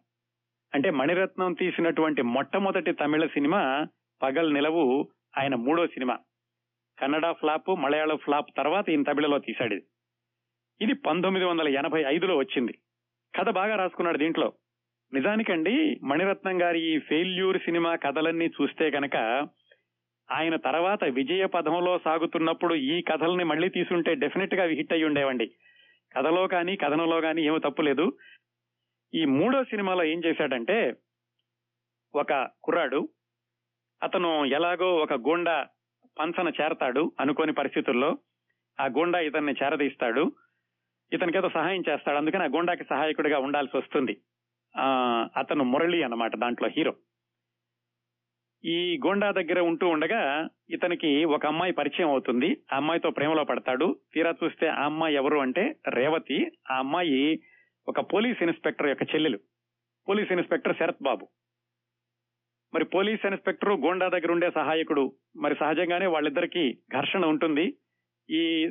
అంటే 0.75 0.91
మణిరత్నం 0.91 1.53
తీసినటువంటి 1.53 2.23
మొట్టమొదటి 2.23 2.93
తమిళ 2.93 3.27
సినిమా 3.27 3.87
పగల్ 4.23 4.55
నిలవు 4.55 5.09
ఆయన 5.39 5.55
మూడో 5.55 5.87
cinema. 5.87 6.19
Kannada 6.99 7.31
flop 7.31 7.71
Malayala 7.71 8.15
flop 8.15 8.51
తర్వాత 8.57 8.91
ఈయన 8.91 9.03
తమిళలో 9.03 9.39
తీశాడు 9.39 9.75
ఇది. 9.75 9.85
ఇది 10.81 10.95
పంతొమ్మిది 10.95 11.47
వందల 11.47 11.69
ఎనభై 11.69 12.05
ఐదులో 12.07 12.37
వచ్చింది. 12.37 12.79
కథ 13.39 13.51
బాగా 13.51 13.77
రాసుకున్నాడు 13.77 14.19
దీంట్లో. 14.19 14.53
నిజానికండి 15.13 16.01
మణిరత్నం 16.05 16.63
గారి 16.63 16.81
ఈ 16.81 16.99
ఫెయిల్యూర్ 16.99 17.59
సినిమా 17.59 17.95
కథలన్నీ 17.95 18.47
చూస్తే 18.47 18.91
కనుక 18.91 19.49
ఆయన 20.31 20.57
తర్వాత 20.57 21.05
విజయ 21.05 21.47
పదంలో 21.47 21.99
సాగుతున్నప్పుడు 21.99 22.75
ఈ 22.75 23.03
కథల్ని 23.03 23.45
మళ్ళీ 23.45 23.69
తీసుంటే 23.69 24.15
డెఫినెట్గా 24.15 24.65
హిట్ 24.65 24.93
అయ్యి 24.93 25.07
ఉండేవండి. 25.07 25.47
కథలో 26.17 26.47
కానీ 26.47 26.77
కథనంలో 26.77 27.21
కానీ 27.21 27.43
ఏమీ 27.43 27.59
తప్పు 27.59 27.83
లేదు. 27.83 28.13
ఈ 29.15 29.25
మూడో 29.25 29.65
సినిమాలో 29.65 30.05
ఏం 30.05 30.23
చేశాడంటే 30.25 30.95
ఒక 32.15 32.49
కుర్రాడు 32.65 33.09
అతను 34.03 34.45
ఎలాగో 34.45 34.97
ఒక 34.97 35.13
గూండా 35.13 35.67
పంచన 36.19 36.53
చేరతాడు 36.61 37.13
అనుకోని 37.21 37.53
పరిస్థితుల్లో 37.53 38.19
ఆ 38.81 38.87
గూండా 38.87 39.21
ఇతన్ని 39.21 39.55
చేరదీస్తాడు. 39.63 40.33
ఇతనికి 41.13 41.51
సహాయం 41.55 41.83
చేస్తాడు. 41.89 42.17
అందుకని 42.17 42.43
ఆ 42.43 42.47
గూండాకి 42.47 42.85
సహాయకుడిగా 42.85 43.39
ఉండాల్సి 43.39 43.77
వస్తుంది. 43.77 44.21
అతను 45.37 45.65
మురళి 45.65 46.03
అన్నమాట 46.03 46.37
దాంట్లో 46.37 46.69
హీరో. 46.69 46.95
ఈ 48.65 49.01
గోండా 49.07 49.31
దగ్గర 49.31 49.61
ఉంటూ 49.61 49.89
ఉండగా 49.89 50.49
ఇతనికి 50.71 51.25
ఒక 51.25 51.47
అమ్మాయి 51.47 51.73
పరిచయం 51.73 52.09
అవుతుంది. 52.09 52.57
ఆ 52.73 52.77
అమ్మాయితో 52.77 53.11
ప్రేమలో 53.11 53.45
పడతాడు. 53.45 53.97
తీరా 54.15 54.35
చూస్తే 54.45 54.67
ఆ 54.67 54.85
అమ్మాయి 54.85 55.15
ఎవరు 55.15 55.39
అంటే 55.39 55.77
రేవతి. 55.89 56.47
ఆ 56.71 56.79
అమ్మాయి 56.79 57.41
ఒక 57.89 58.01
పోలీస్ 58.01 58.43
ఇన్స్పెక్టర్ 58.43 58.87
యొక్క 58.87 59.03
చెల్లెలు. 59.03 59.39
Police 60.09 60.33
inspector 60.33 60.77
Sarath 60.77 61.03
Babu. 61.03 61.29
మరి 62.75 62.85
పోలీస్ 62.85 63.27
ఇన్స్పెక్టర్ 63.27 63.81
గోండా 63.81 64.09
దగ్గర 64.09 64.33
ఉండే 64.33 64.51
సహాయకుడు. 64.51 65.13
మరి 65.37 65.55
సహజంగానే 65.61 66.07
వాళ్ళిద్దరికీ 66.07 66.79
ఘర్షణ 66.99 67.25
ఉంటుంది. 67.27 67.75
ఈ 68.31 68.69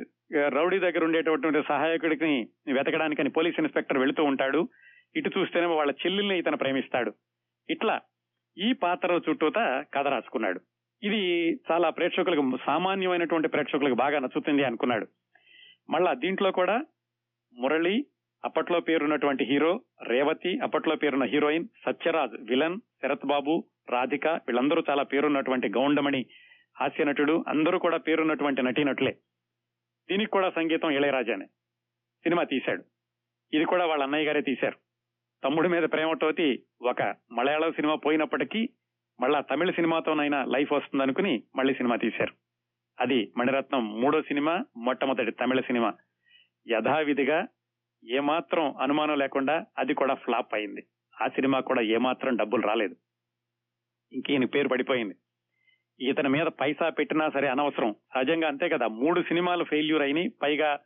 రౌడీ 0.48 0.78
దగ్గర 0.78 1.04
ఉండేటటువంటి 1.04 1.62
సహాయకుడిని 1.68 2.48
వెతకడానికని 2.72 3.30
పోలీస్ 3.30 3.60
ఇన్స్పెక్టర్ 3.60 3.98
వెళుతూ 3.98 4.24
ఉంటాడు. 4.24 4.68
ఇటు 5.16 5.30
చూస్తేనే 5.38 5.66
వాళ్ళ 5.66 5.92
చెల్లెల్ని 5.92 6.38
ఇతను 6.38 6.56
ప్రేమిస్తాడు. 6.56 7.14
ఇట్లా 7.70 8.00
ఈ 8.60 8.72
పాత్ర 8.72 9.20
చుట్టూత 9.30 9.84
కథ 9.94 10.06
రాసుకున్నాడు. 10.06 10.60
ఇది 11.02 11.52
చాలా 11.70 11.90
ప్రేక్షకులకు 11.90 12.58
సామాన్యమైనటువంటి 12.66 13.48
ప్రేక్షకులకు 13.48 13.94
బాగా 13.94 14.18
నచ్చుతుంది 14.18 14.64
అనుకున్నాడు. 14.64 15.06
మళ్ళా 15.90 16.14
దీంట్లో 16.14 16.52
కూడా 16.52 16.84
మురళి 17.54 18.06
అప్పట్లో 18.44 18.80
పేరున్నటువంటి 18.80 19.44
హీరో 19.44 19.80
రేవతి 20.08 20.58
అప్పట్లో 20.58 20.96
పేరున్న 20.96 21.24
హీరోయిన్ 21.24 21.68
సత్యరాజ్ 21.86 22.32
విలన్ 22.40 22.78
శరత్ 22.78 23.26
బాబు 23.26 23.64
రాధిక 23.90 24.26
వీళ్ళందరూ 24.26 24.82
చాలా 24.90 25.02
పేరున్నటువంటి 25.02 25.68
గౌండమణి 25.68 26.26
హాస్య 26.80 27.04
నటుడు 27.04 27.44
అందరూ 27.48 27.78
కూడా 27.78 27.96
పేరున్నటువంటి 27.96 28.62
నటీనటులే. 28.62 29.12
దీనికి 30.10 30.30
కూడా 30.30 30.50
సంగీతం 30.50 30.90
ఇళయరాజానే. 30.90 31.46
సినిమా 32.22 32.42
తీశాడు. 32.42 32.84
ఇది 33.52 33.64
కూడా 33.64 33.86
వాళ్ళ 33.86 34.02
అన్నయ్య 34.02 34.26
గారే 34.26 34.40
తీశారు. 34.40 34.89
తమ్ముడి 35.44 35.68
మీద 35.68 35.82
ప్రేమతోటి 35.82 36.62
ఒక 36.82 37.02
మలయాళం 37.32 37.72
సినిమా 37.72 37.94
పోయినప్పటికీ 37.94 38.68
మళ్ళా 39.20 39.40
తమిళ 39.40 39.70
సినిమాతోనైనా 39.70 40.44
లైఫ్ 40.44 40.72
వస్తుంది 40.72 41.02
అనుకుని 41.02 41.42
మళ్ళీ 41.56 41.74
సినిమా 41.74 41.96
తీశారు. 41.96 42.34
అది 43.00 43.32
మణిరత్నం 43.36 44.00
మూడో 44.00 44.22
సినిమా 44.22 44.64
మొట్టమొదటి 44.76 45.30
తమిళ 45.30 45.60
సినిమా. 45.60 45.94
యథావిధిగా 46.68 47.46
ఏమాత్రం 48.04 48.76
అనుమానం 48.76 49.18
లేకుండా 49.18 49.66
అది 49.78 49.94
కూడా 49.94 50.14
ఫ్లాప్ 50.14 50.54
అయింది. 50.54 50.86
ఆ 51.22 51.28
సినిమా 51.28 51.60
కూడా 51.60 51.80
ఏమాత్రం 51.80 52.36
డబ్బులు 52.36 52.62
రాలేదు. 52.62 52.96
ఇంకీయన 54.12 54.44
పేరు 54.44 54.68
పడిపోయింది. 54.68 55.14
ఇతని 56.00 56.28
మీద 56.28 56.46
పైసా 56.46 56.88
పెట్టినా 56.88 57.30
సరే 57.30 57.48
అనవసరం. 57.48 57.94
సహజంగా 58.14 58.48
అంతే 58.48 58.68
కదా 58.68 58.86
మూడు 58.86 59.22
సినిమాలు 59.22 59.64
ఫెయిల్యూర్ 59.64 60.02
అయినాయి. 60.02 60.28
పైగా 60.42 60.78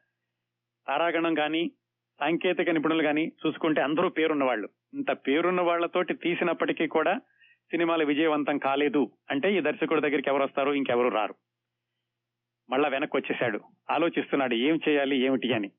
తారాగణం 0.89 1.35
కానీ 1.35 1.71
సాంకేతిక 2.21 2.71
నిపుణులు 2.71 3.03
కానీ 3.03 3.33
చూసుకుంటే 3.47 3.81
అందరూ 3.81 4.09
పేరున్న 4.09 4.45
వాళ్ళు 4.45 4.69
ఇంత 4.95 5.13
పేరున్న 5.13 5.61
వాళ్ళతోటి 5.61 6.15
తీసినప్పటికీ 6.15 6.87
కూడా 6.87 7.19
సినిమాలు 7.71 8.05
విజయవంతం 8.05 8.59
కాలేదు 8.59 9.11
అంటే 9.31 9.57
ఈ 9.57 9.61
దర్శకుడి 9.61 10.01
దగ్గరికి 10.01 10.29
ఎవరు 10.29 10.43
వస్తారు 10.43 10.71
ఇంకెవరు 10.71 11.09
రారు. 11.09 11.35
మళ్ళా 12.71 12.89
వెనక్కి 12.89 13.17
వచ్చేసాడు 13.17 13.61
ఆలోచిస్తున్నాడు 13.91 14.55
ఏం 14.55 14.81
చేయాలి 14.89 15.17
ఏమిటి 15.17 15.53
అని. 15.53 15.71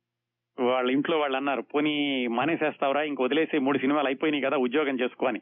వాళ్ళ 0.60 0.92
ఇంట్లో 0.92 1.20
వాళ్ళు 1.20 1.38
అన్నారు 1.38 1.62
పోనీ 1.62 2.28
మానేసేస్తావరా 2.28 3.02
ఇంక 3.02 3.22
వదిలేసి 3.22 3.58
మూడు 3.58 3.78
సినిమాలు 3.78 4.08
అయిపోయినాయి 4.08 4.44
కదా 4.44 4.58
ఉద్యోగం 4.58 5.00
చేసుకోని 5.02 5.42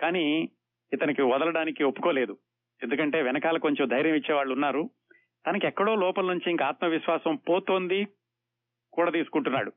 కానీ 0.00 0.48
ఇతనికి 0.92 1.22
వదలడానికి 1.22 1.84
ఒప్పుకోలేదు. 1.84 2.38
ఎందుకంటే 2.82 3.22
వెనకాల 3.22 3.58
కొంచెం 3.58 3.88
ధైర్యం 3.88 4.14
ఇచ్చే 4.14 4.34
వాళ్ళు 4.34 4.54
ఉన్నారు. 4.54 4.90
తనకి 5.46 5.66
ఎక్కడో 5.66 5.94
లోపల 5.94 6.26
నుంచి 6.26 6.50
ఇంకా 6.50 6.66
ఆత్మవిశ్వాసం 6.66 7.36
పోతోంది 7.36 8.06
కూడా 8.92 9.10
తీసుకుంటున్నాడు. 9.10 9.72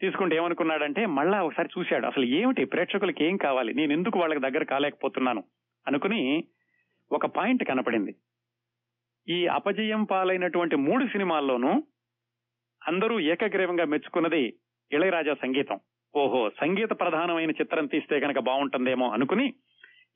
తీసుకుంటే 0.00 0.36
ఏమనుకున్నాడంటే 0.36 1.06
మళ్ళా 1.06 1.42
ఒకసారి 1.42 1.68
చూశాడు. 1.78 2.06
అసలు 2.06 2.24
ఏమిటి? 2.24 2.64
ప్రేక్షకులకి 2.64 3.24
ఏం 3.24 3.36
కావాలి? 3.36 3.74
నేను 3.74 3.92
ఎందుకు 3.92 4.18
వాళ్ళకి 4.18 4.40
దగ్గర 4.40 4.64
కాలేకపోతున్నాను? 4.64 5.44
అనుకుని 5.86 6.44
ఒక 7.12 7.26
పాయింట్ 7.26 7.64
కనపడింది. 7.64 8.14
ఈ 9.28 9.46
అపజయం 9.46 10.04
పాలైనటువంటి 10.04 10.76
మూడు 10.76 11.06
సినిమాల్లోనూ 11.06 11.82
అందరూ 12.86 13.20
ఏకగ్రీవంగా 13.20 13.84
మెచ్చుకున్నది 13.84 14.54
ఇళయరాజా 14.92 15.34
సంగీతం. 15.34 15.80
ఓహో 16.16 16.50
సంగీత 16.60 16.90
ప్రధానమైన 16.90 17.50
చిత్రం 17.50 17.86
తీస్తే 17.86 18.20
కనుక 18.20 18.38
బాగుంటుందేమో 18.38 19.10
అనుకుని 19.10 19.54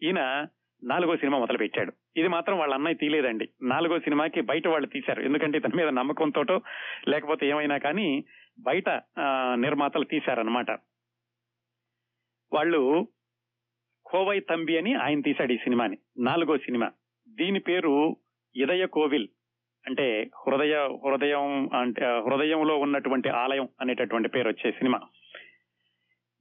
ఈయన 0.03 0.47
నాలుగో 0.85 1.17
సినిమా 1.17 1.39
మొదలు 1.39 1.59
పెట్టాడు 1.59 1.93
ఇది 2.17 2.29
మాత్రం 2.29 2.59
వాళ్ళ 2.59 2.75
అన్నయ్య 2.75 2.95
తీలేదండి. 2.95 3.49
నాలుగో 3.63 3.99
సినిమాకి 3.99 4.41
బయట 4.41 4.69
వాళ్ళు 4.69 4.87
తీశారు. 4.87 5.23
ఎందుకంటే 5.23 5.59
ఇతని 5.59 5.77
మీద 5.77 5.89
నమ్మకంతోటో 5.89 6.61
లేకపోతే 7.09 7.49
ఏమైనా 7.49 7.79
కానీ 7.79 8.25
బయట 8.63 8.89
నిర్మాతలు 9.55 10.05
తీశారనమాట 10.05 10.71
వాళ్ళు 12.53 13.09
కోవై 14.07 14.41
తంబి 14.41 14.77
అని 14.79 14.95
ఆయన 14.95 15.21
తీశాడు 15.21 15.53
ఈ 15.53 15.57
సినిమాని 15.57 15.99
నాలుగో 16.19 16.59
సినిమా. 16.59 16.93
దీని 17.29 17.61
పేరు 17.61 18.17
ఇదయ 18.57 18.87
కోవిల్ 18.87 19.29
అంటే 19.87 20.31
హృదయ 20.47 20.75
హృదయం 21.07 21.71
అంటే 21.75 22.03
హృదయంలో 22.05 22.79
ఉన్నటువంటి 22.79 23.29
ఆలయం 23.29 23.69
అనేటటువంటి 23.81 24.29
పేరు 24.29 24.49
వచ్చే 24.49 24.73
సినిమా. 24.73 25.01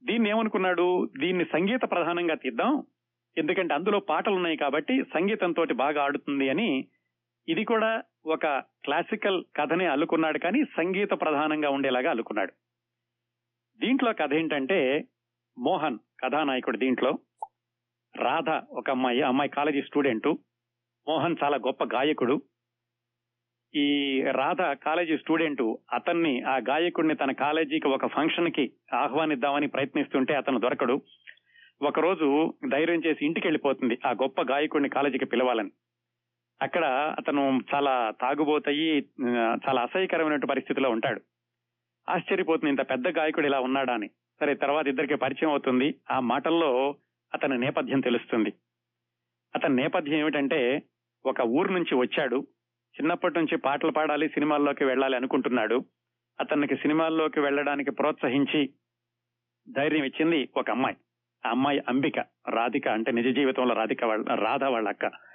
దీన్ని 0.04 0.30
ఏమనుకున్నాడు? 0.30 1.08
దీన్ని 1.20 1.44
సంగీత 1.44 1.80
ప్రధానంగా 1.90 2.34
తీద్దాం 2.34 2.86
ఎందుకంటే 3.38 3.74
అందులో 3.74 4.00
పాటలు 4.00 4.34
ఉన్నాయి 4.34 4.56
కాబట్టి 4.56 4.94
సంగీతంతో 5.14 5.64
బాగా 5.74 6.02
ఆడుతుంది 6.02 6.48
అని. 6.48 6.88
ఇది 7.48 7.64
కూడా 7.64 8.02
ఒక 8.26 8.46
క్లాసికల్ 8.84 9.44
కథనే 9.56 9.86
అల్లుకున్నాడు 9.86 10.38
కానీ 10.38 10.64
సంగీత 10.64 11.10
ప్రధానంగా 11.10 11.70
ఉండేలాగా 11.70 12.10
అల్లుకున్నాడు. 12.10 12.52
దీంట్లో 13.80 14.12
కథ 14.12 14.34
ఏంటంటే 14.34 15.04
మోహన్ 15.58 15.98
కథానాయకుడు 16.20 16.76
దీంట్లో 16.76 17.18
రాధ 18.16 18.50
ఒక 18.50 18.90
అమ్మాయి 18.90 19.22
ఆ 19.22 19.28
అమ్మాయి 19.28 19.50
కాలేజీ 19.50 19.82
స్టూడెంట్ 19.82 20.28
మోహన్ 21.08 21.36
చాలా 21.44 21.56
గొప్ప 21.56 21.84
గాయకుడు. 21.84 22.42
ఈ 23.74 23.86
రాధ 24.22 24.62
కాలేజీ 24.62 25.16
స్టూడెంట్ 25.18 25.76
అతన్ని 25.92 26.42
ఆ 26.42 26.56
గాయకుడిని 26.56 27.14
తన 27.14 27.32
కాలేజీకి 27.32 27.88
ఒక 27.88 28.06
ఫంక్షన్కి 28.06 28.72
ఆహ్వానిద్దామని 28.94 29.66
ప్రయత్నిస్తుంటే 29.66 30.34
అతను 30.34 30.58
దొరకడు. 30.58 31.02
ఒకరోజు 31.82 32.54
ధైర్యం 32.70 33.02
చేసి 33.06 33.26
ఇంటికి 33.26 33.46
వెళ్ళిపోతుంది 33.46 33.98
ఆ 34.06 34.10
గొప్ప 34.10 34.42
గాయకుడిని 34.42 34.88
కాలేజీకి 34.88 35.24
పిలవాలని. 35.24 35.70
అక్కడ 36.62 37.14
అతను 37.18 37.60
చాలా 37.74 38.12
తాగుబోతయి 38.20 39.00
చాలా 39.68 39.82
అసహ్యకరమైన 39.82 40.44
పరిస్థితిలో 40.44 40.90
ఉంటాడు. 40.90 41.20
ఆశ్చర్యపోతుంది 42.08 42.70
ఇంత 42.70 42.90
పెద్ద 42.90 43.08
గాయకుడు 43.08 43.46
ఇలా 43.46 43.60
ఉన్నాడా 43.60 43.94
అని. 43.94 44.08
సరే 44.40 44.54
తర్వాత 44.54 44.88
ఇద్దరికి 44.88 45.14
పరిచయం 45.14 45.50
అవుతుంది. 45.50 45.94
ఆ 46.10 46.20
మాటల్లో 46.20 46.96
అతని 47.34 47.58
నేపథ్యం 47.58 48.00
తెలుస్తుంది. 48.00 48.52
అతని 49.54 49.76
నేపథ్యం 49.76 50.14
ఏమిటంటే 50.14 50.82
ఒక 51.26 51.40
ఊరు 51.40 51.72
నుంచి 51.72 51.94
వచ్చాడు. 51.94 52.46
చిన్నప్పటి 52.92 53.38
నుంచి 53.38 53.56
పాటలు 53.56 53.90
పాడాలి 53.90 54.28
సినిమాల్లోకి 54.28 54.84
వెళ్ళాలి 54.84 55.16
అనుకుంటున్నాడు. 55.16 55.84
అతనికి 56.40 56.76
సినిమాల్లోకి 56.76 57.40
వెళ్ళడానికి 57.40 57.90
ప్రోత్సహించి 57.90 58.70
ధైర్యం 59.70 60.04
ఇచ్చింది 60.04 60.48
ఒక 60.56 60.70
అమ్మాయి. 60.70 60.96
ఆ 61.46 61.50
అమ్మాయి 61.50 61.78
అంబిక 61.88 62.18
రాధిక 62.48 62.88
అంటే 62.88 63.12
నిజ 63.12 63.36
జీవితంలో 63.36 63.74
రాధిక 63.74 64.04
వాళ్ళ 64.04 64.34
రాధ 64.34 64.64
వాళ్ళ 64.64 64.88
అక్క. 64.88 65.31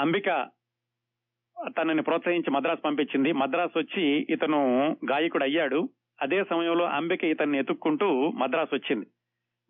అంబిక 0.00 0.48
తనని 1.68 2.02
ప్రోత్సహించి 2.02 2.50
మద్రాసు 2.50 2.80
పంపించింది. 2.80 3.32
మద్రాసు 3.32 3.78
వచ్చి 3.78 4.26
ఇతను 4.30 4.88
గాయకుడు 5.10 5.44
అయ్యాడు. 5.44 5.88
అదే 6.22 6.44
సమయంలో 6.44 6.84
అంబిక 6.84 7.24
ఇతన్ని 7.24 7.58
ఎతుక్కుంటూ 7.58 8.30
మద్రాసు 8.30 8.74
వచ్చింది. 8.74 9.06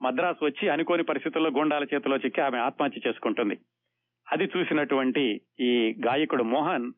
మద్రాసు 0.03 0.45
వచ్చి 0.45 0.69
అనుకోని 0.69 1.03
పరిస్థితుల్లో 1.03 1.51
గుండాల 1.51 1.85
చేతిలో 1.95 2.17
చిక్కి 2.17 2.41
ఆమె 2.41 2.59
ఆత్మహత్య 2.59 3.01
చేసుకుంటుంది. 3.09 3.59
అది 4.33 4.45
చూసినటువంటి 4.45 5.41
ఈ 5.61 5.97
గాయకుడు 6.07 6.43
మోహన్ 6.43 6.93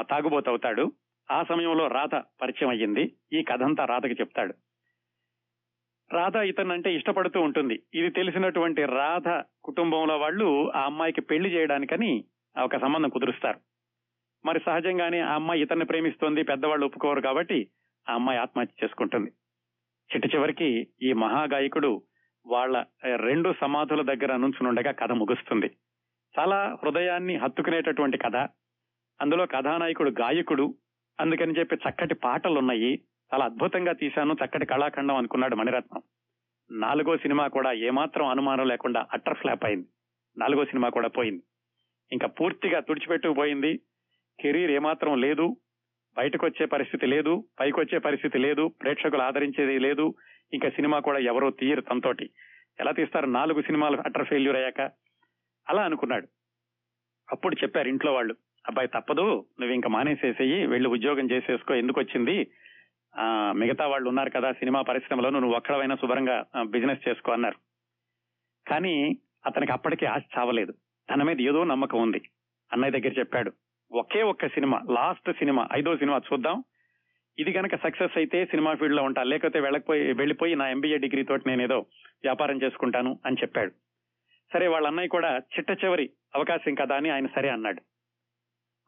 తాగుబోతవుతాడు. 0.00 0.92
ఆ 1.30 1.42
సమయంలో 1.42 1.86
రాధ 1.86 2.14
పరిచయం 2.14 2.68
అయ్యింది. 2.68 3.12
ఈ 3.32 3.42
కథంతా 3.42 3.84
రాధకి 3.84 4.12
చెప్తాడు. 4.12 4.54
రాధ 6.12 6.36
ఇతనంటే 6.36 6.94
ఇష్టపడుతూ 6.94 7.40
ఉంటుంది. 7.40 7.82
ఇది 7.94 8.10
తెలిసినటువంటి 8.10 8.84
రాధ 8.84 9.42
కుటుంబంలో 9.64 10.18
వాళ్ళు 10.18 10.72
ఆ 10.72 10.84
అమ్మాయికి 10.84 11.20
పెళ్ళి 11.20 11.54
చేయడానికని 11.54 12.24
ఒక 12.60 12.76
సంబంధం 12.76 13.08
కుదురుస్తారు. 13.08 13.60
మరి 14.44 14.60
సహజంగానే 14.66 15.20
ఆ 15.20 15.34
అమ్మాయి 15.34 15.62
ఇతన్ని 15.62 15.84
ప్రేమిస్తోంది 15.84 16.42
పెద్దవాళ్ళు 16.42 16.86
ఒప్పుకోరు 16.86 17.20
కాబట్టి 17.20 17.68
ఆ 18.10 18.14
అమ్మాయి 18.14 18.38
ఆత్మహత్య 18.38 18.84
చేసుకుంటుంది. 18.84 19.32
చిట్ట 20.14 20.34
చివరికి 20.34 20.88
ఈ 21.02 21.12
మహాగాయకుడు 21.12 22.02
వాళ్ళ 22.46 22.84
రెండు 23.16 23.54
సమాధుల 23.60 24.14
దగ్గర 24.14 24.36
నుంచునుండగా 24.36 24.90
కథ 24.90 25.12
ముగుస్తుంది. 25.12 25.70
చాలా 26.38 26.76
హృదయాన్ని 26.82 27.36
హత్తుకునేటటువంటి 27.36 28.18
కథ. 28.18 28.36
అందులో 29.20 29.46
కథానాయకుడు 29.46 30.10
గాయకుడు. 30.10 30.74
అందుకని 31.20 31.58
చెప్పి 31.58 31.76
చక్కటి 31.76 32.14
పాటలున్నాయి. 32.14 33.04
చాలా 33.34 33.44
అద్భుతంగా 33.44 33.92
తీశాను. 33.92 34.32
చక్కటి 34.32 34.66
కళాఖండం 34.66 35.16
అనుకున్నాడు 35.16 35.56
మణిరత్నం. 35.56 36.02
నాలుగో 36.70 37.16
సినిమా 37.16 37.46
కూడా 37.46 37.72
ఏమాత్రం 37.72 38.26
అనుమానం 38.26 38.68
లేకుండా 38.68 39.06
అట్టర్ 39.12 39.34
ఫ్లాప్ 39.34 39.64
అయింది. 39.64 39.86
నాలుగో 40.38 40.64
సినిమా 40.64 40.88
కూడా 40.88 41.08
పోయింది. 41.08 41.42
ఇంకా 42.12 42.26
పూర్తిగా 42.26 42.80
తుడిచిపెట్టుకుపోయింది. 42.80 43.80
కెరీర్ 44.40 44.70
ఏమాత్రం 44.70 45.20
లేదు. 45.20 45.56
బయటకు 46.16 46.46
వచ్చే 46.46 46.66
పరిస్థితి 46.66 47.06
లేదు. 47.06 47.44
పైకి 47.60 47.80
వచ్చే 47.80 47.98
పరిస్థితి 47.98 48.38
లేదు. 48.38 48.68
ప్రేక్షకులు 48.68 49.22
ఆదరించేది 49.22 49.78
లేదు. 49.78 50.14
ఇంకా 50.52 50.68
సినిమా 50.70 50.98
కూడా 50.98 51.18
ఎవరో 51.18 51.50
తీయరు 51.50 51.80
తనతోటి. 51.80 52.30
ఎలా 52.80 52.90
తీస్తారు? 52.90 53.26
నాలుగు 53.26 53.62
సినిమాలు 53.62 53.96
అటర్ 53.96 54.26
ఫెయిల్యూర్ 54.26 54.56
అయ్యాక. 54.56 54.80
అలా 55.68 55.82
అనుకున్నాడు. 55.82 56.28
అప్పుడు 57.32 57.56
చెప్పారు 57.62 57.88
ఇంట్లో 57.88 58.14
వాళ్ళు 58.14 58.34
అబ్బాయి 58.68 58.88
తప్పదు 58.88 59.46
నువ్వు 59.60 59.74
ఇంకా 59.74 59.88
మానేసేసేయి 59.88 60.66
వెళ్ళి 60.66 60.88
ఉద్యోగం 60.88 61.30
చేసేసుకో 61.30 61.74
ఎందుకు 61.74 62.00
వచ్చింది 62.00 62.46
ఆ 63.16 63.52
మిగతా 63.52 63.86
వాళ్ళు 63.86 64.08
ఉన్నారు 64.08 64.30
కదా 64.30 64.52
సినిమా 64.52 64.82
పరిశ్రమలో 64.82 65.30
నువ్వు 65.30 65.56
ఒక్కడవైనా 65.56 65.94
శుభ్రంగా 65.94 66.46
బిజినెస్ 66.62 67.08
చేసుకో 67.08 67.32
అన్నారు. 67.32 67.56
కానీ 68.70 69.16
అతనికి 69.46 69.72
అప్పటికే 69.72 70.06
ఆశ 70.06 70.22
చావలేదు. 70.38 70.74
తన 71.10 71.22
మీద 71.22 71.40
ఏదో 71.40 71.64
నమ్మకం 71.64 72.02
ఉంది. 72.02 72.22
అన్నయ్య 72.72 73.00
దగ్గర 73.00 73.18
చెప్పాడు 73.18 73.52
ఒకే 73.92 74.22
ఒక్క 74.22 74.46
సినిమా 74.46 74.80
లాస్ట్ 74.90 75.32
సినిమా 75.32 75.68
ఐదో 75.72 75.96
సినిమా 75.96 76.20
చూద్దాం. 76.32 76.64
ఇది 77.38 77.52
కనుక 77.52 77.76
సక్సెస్ 77.76 78.18
అయితే 78.18 78.44
సినిమా 78.44 78.74
ఫీల్డ్లో 78.74 79.02
ఉంటా 79.02 79.22
లేకపోతే 79.22 79.60
వెళ్ళకపోయి 79.60 80.12
వెళ్ళిపోయి 80.12 80.54
నా 80.54 80.68
ఎంబీఏ 80.68 80.98
డిగ్రీ 80.98 81.22
తోటి 81.22 81.48
నేను 81.48 81.62
ఏదో 81.62 81.78
వ్యాపారం 82.22 82.62
చేసుకుంటాను 82.62 83.18
అని 83.26 83.36
చెప్పాడు. 83.42 83.72
సరే 84.52 84.66
వాళ్ళ 84.66 84.86
అన్నయ్య 84.86 85.08
కూడా 85.08 85.38
చిట్ట 85.38 85.84
చివరి 85.84 86.10
అవకాశం 86.34 86.74
కదా 86.74 86.96
అని 86.96 87.10
ఆయన 87.10 87.26
సరే 87.26 87.48
అన్నాడు. 87.48 87.82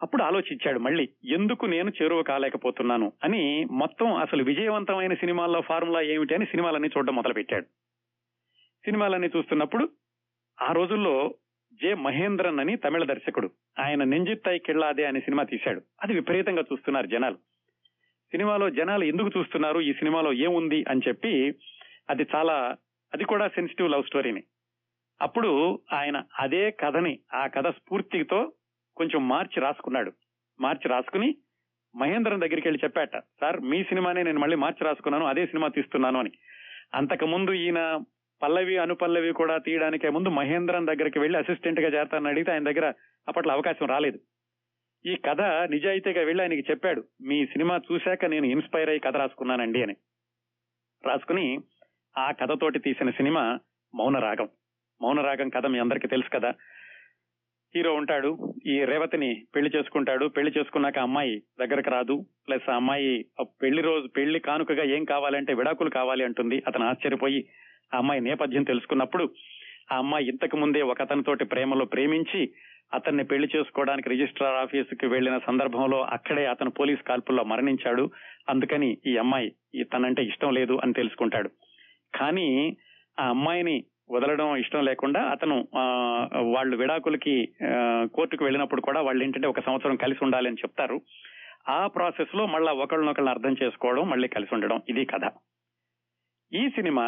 అప్పుడు 0.02 0.22
ఆలోచించాడు 0.22 0.78
మళ్ళీ 0.78 1.08
ఎందుకు 1.24 1.66
నేను 1.66 1.92
చేరువ 2.02 2.22
కాలేకపోతున్నాను? 2.22 3.12
అని 3.24 3.66
మొత్తం 3.70 4.14
అసలు 4.14 4.44
విజయవంతమైన 4.44 5.14
సినిమాల్లో 5.14 5.60
ఫార్ములా 5.60 6.00
ఏమిటి 6.00 6.34
అని 6.34 6.46
సినిమాలన్నీ 6.46 6.88
చూడడం 6.88 7.16
మొదలుపెట్టాడు. 7.16 7.64
సినిమాలన్నీ 8.84 9.30
చూస్తున్నప్పుడు 9.36 9.88
ఆ 10.62 10.72
రోజుల్లో 10.72 11.34
జె 11.82 11.94
మహేంద్రన్ 11.94 12.60
అని 12.60 12.76
తమిళ 12.76 13.04
దర్శకుడు. 13.04 13.50
ఆయన 13.78 14.04
నెంజిత్తాయి 14.04 14.58
కిళ్ళాదే 14.58 15.04
అనే 15.04 15.20
సినిమా 15.20 15.42
తీశాడు. 15.42 15.82
అది 16.02 16.12
విపరీతంగా 16.12 16.60
చూస్తున్నారు 16.60 17.06
జనాలు. 17.06 17.34
సినిమాలో 18.30 18.70
జనాలు 18.70 19.04
ఎందుకు 19.04 19.30
చూస్తున్నారు? 19.38 19.80
ఈ 19.80 19.92
సినిమాలో 19.92 20.32
ఏముంది? 20.32 20.84
అని 20.88 21.00
చెప్పి 21.08 21.54
అది 22.10 22.26
చాలా 22.34 22.76
అది 23.14 23.24
కూడా 23.24 23.48
సెన్సిటివ్ 23.48 23.90
లవ్ 23.90 24.04
స్టోరీని 24.04 24.42
అప్పుడు 25.22 25.80
ఆయన 25.92 26.22
అదే 26.38 26.70
కథని 26.70 27.18
ఆ 27.34 27.46
కథ 27.46 27.66
స్ఫూర్తితో 27.66 28.52
కొంచెం 28.96 29.28
మార్చి 29.28 29.60
రాసుకున్నాడు. 29.60 30.12
మార్చి 30.60 30.88
రాసుకుని 30.88 31.34
మహేంద్రన్ 31.96 32.40
దగ్గరికి 32.40 32.68
వెళ్ళి 32.68 32.84
చెప్పాట 32.84 33.16
సార్ 33.16 33.60
మీ 33.60 33.84
సినిమానే 33.84 34.22
నేను 34.22 34.38
మళ్ళీ 34.38 34.56
మార్చి 34.56 34.84
రాసుకున్నాను 34.84 35.26
అదే 35.26 35.46
సినిమా 35.46 35.68
తీస్తున్నాను 35.68 36.18
అని. 36.18 36.30
అంతకు 36.94 37.26
ముందు 37.26 37.52
ఈయన 37.52 38.00
పల్లవి 38.44 38.78
అనుపల్లవి 38.78 39.32
కూడా 39.32 39.58
తీయడానికే 39.58 40.08
ముందు 40.08 40.28
మహేంద్రన్ 40.28 40.86
దగ్గరికి 40.86 41.18
వెళ్ళి 41.18 41.38
అసిస్టెంట్గా 41.38 42.00
చేస్తానని 42.00 42.28
అడిగితే 42.28 42.52
ఆయన 42.52 42.64
దగ్గర 42.64 42.92
అప్పట్లో 43.28 43.52
అవకాశం 43.52 43.86
రాలేదు. 43.86 44.18
ఈ 45.06 45.14
కథ 45.14 45.40
నిజాయితీగా 45.40 46.22
వెళ్ళి 46.22 46.42
ఆయనకి 46.42 46.64
చెప్పాడు 46.70 47.04
మీ 47.22 47.46
సినిమా 47.46 47.80
చూశాక 47.92 48.24
నేను 48.24 48.46
ఇన్స్పైర్ 48.46 48.88
అయ్యి 48.88 49.00
కథ 49.00 49.16
రాసుకున్నానండి 49.16 49.82
అని. 49.82 49.96
రాసుకుని 51.06 51.58
ఆ 52.18 52.30
కథతోటి 52.30 52.78
తీసిన 52.78 53.10
సినిమా 53.10 53.58
మౌనరాగం. 53.94 54.48
మౌనరాగం 55.02 55.48
కథ 55.48 55.66
మీ 55.66 55.78
అందరికీ 55.78 56.08
తెలుసు 56.08 56.30
కదా. 56.30 56.52
హీరో 57.76 57.94
ఉంటాడు 57.94 58.54
ఈ 58.66 58.84
రేవతిని 58.84 59.46
పెళ్ళి 59.54 59.78
చేసుకుంటాడు. 59.78 60.26
పెళ్ళి 60.26 60.52
చేసుకున్నాక 60.58 60.98
అమ్మాయి 60.98 61.42
దగ్గరకు 61.60 61.90
రాదు. 61.90 62.26
ప్లస్ 62.48 62.70
ఆ 62.70 62.74
అమ్మాయి 62.74 63.26
పెళ్ళి 63.62 63.82
రోజు 63.82 64.06
పెళ్ళి 64.06 64.40
కానుకగా 64.40 64.84
ఏం 64.84 65.04
కావాలంటే 65.04 65.54
విడాకులు 65.54 65.90
కావాలి 65.90 66.24
అంటుంది. 66.24 66.62
అతను 66.66 66.86
ఆశ్చర్యపోయి 66.86 67.48
ఆ 67.94 67.98
అమ్మాయి 67.98 68.20
నేపథ్యం 68.20 68.62
తెలుసుకున్నప్పుడు 68.62 69.24
ఆ 69.92 69.96
అమ్మాయి 69.96 70.28
ఇంతకు 70.28 70.56
ముందే 70.56 70.82
ఒక 70.82 71.02
అతనితోటి 71.02 71.44
ప్రేమలో 71.44 71.84
ప్రేమించి 71.84 72.42
అతన్ని 72.94 73.24
పెళ్ళి 73.24 73.48
చేసుకోవడానికి 73.56 74.08
రిజిస్ట్రార్ 74.08 74.58
ఆఫీసుకి 74.62 75.06
వెళ్ళిన 75.06 75.36
సందర్భంలో 75.38 75.98
అక్కడే 76.16 76.44
అతను 76.46 76.70
పోలీస్ 76.70 77.02
కాల్పుల్లో 77.02 77.44
మరణించాడు. 77.44 78.04
అందుకని 78.48 78.88
ఈ 79.06 79.16
అమ్మాయి 79.16 79.48
తనంటే 79.92 80.22
ఇష్టం 80.24 80.52
లేదు 80.54 80.74
అని 80.82 80.92
తెలుసుకుంటాడు. 80.92 81.50
కానీ 82.14 82.48
ఆ 83.20 83.26
అమ్మాయిని 83.28 83.76
వదలడం 84.10 84.56
ఇష్టం 84.56 84.84
లేకుండా 84.84 85.20
అతను 85.24 85.56
వాళ్ళు 86.54 86.74
విడాకులకి 86.76 87.34
కోర్టుకు 88.14 88.44
వెళ్ళినప్పుడు 88.44 88.80
కూడా 88.80 89.00
వాళ్ళు 89.00 89.24
ఏంటంటే 89.24 89.48
ఒక 89.48 89.60
సంవత్సరం 89.60 89.96
కలిసి 89.96 90.24
ఉండాలి 90.24 90.48
అని 90.48 90.62
చెప్తారు. 90.62 91.00
ఆ 91.68 91.80
ప్రాసెస్లో 91.86 92.46
మళ్ళా 92.46 92.72
ఒకళ్ళనొకళ్ళని 92.72 93.34
అర్థం 93.34 93.54
చేసుకోవడం 93.62 94.04
మళ్ళీ 94.10 94.28
కలిసి 94.28 94.54
ఉండడం 94.54 94.80
ఇది 94.88 95.04
కథ. 95.04 95.26
ఈ 96.52 96.64
సినిమా 96.68 97.06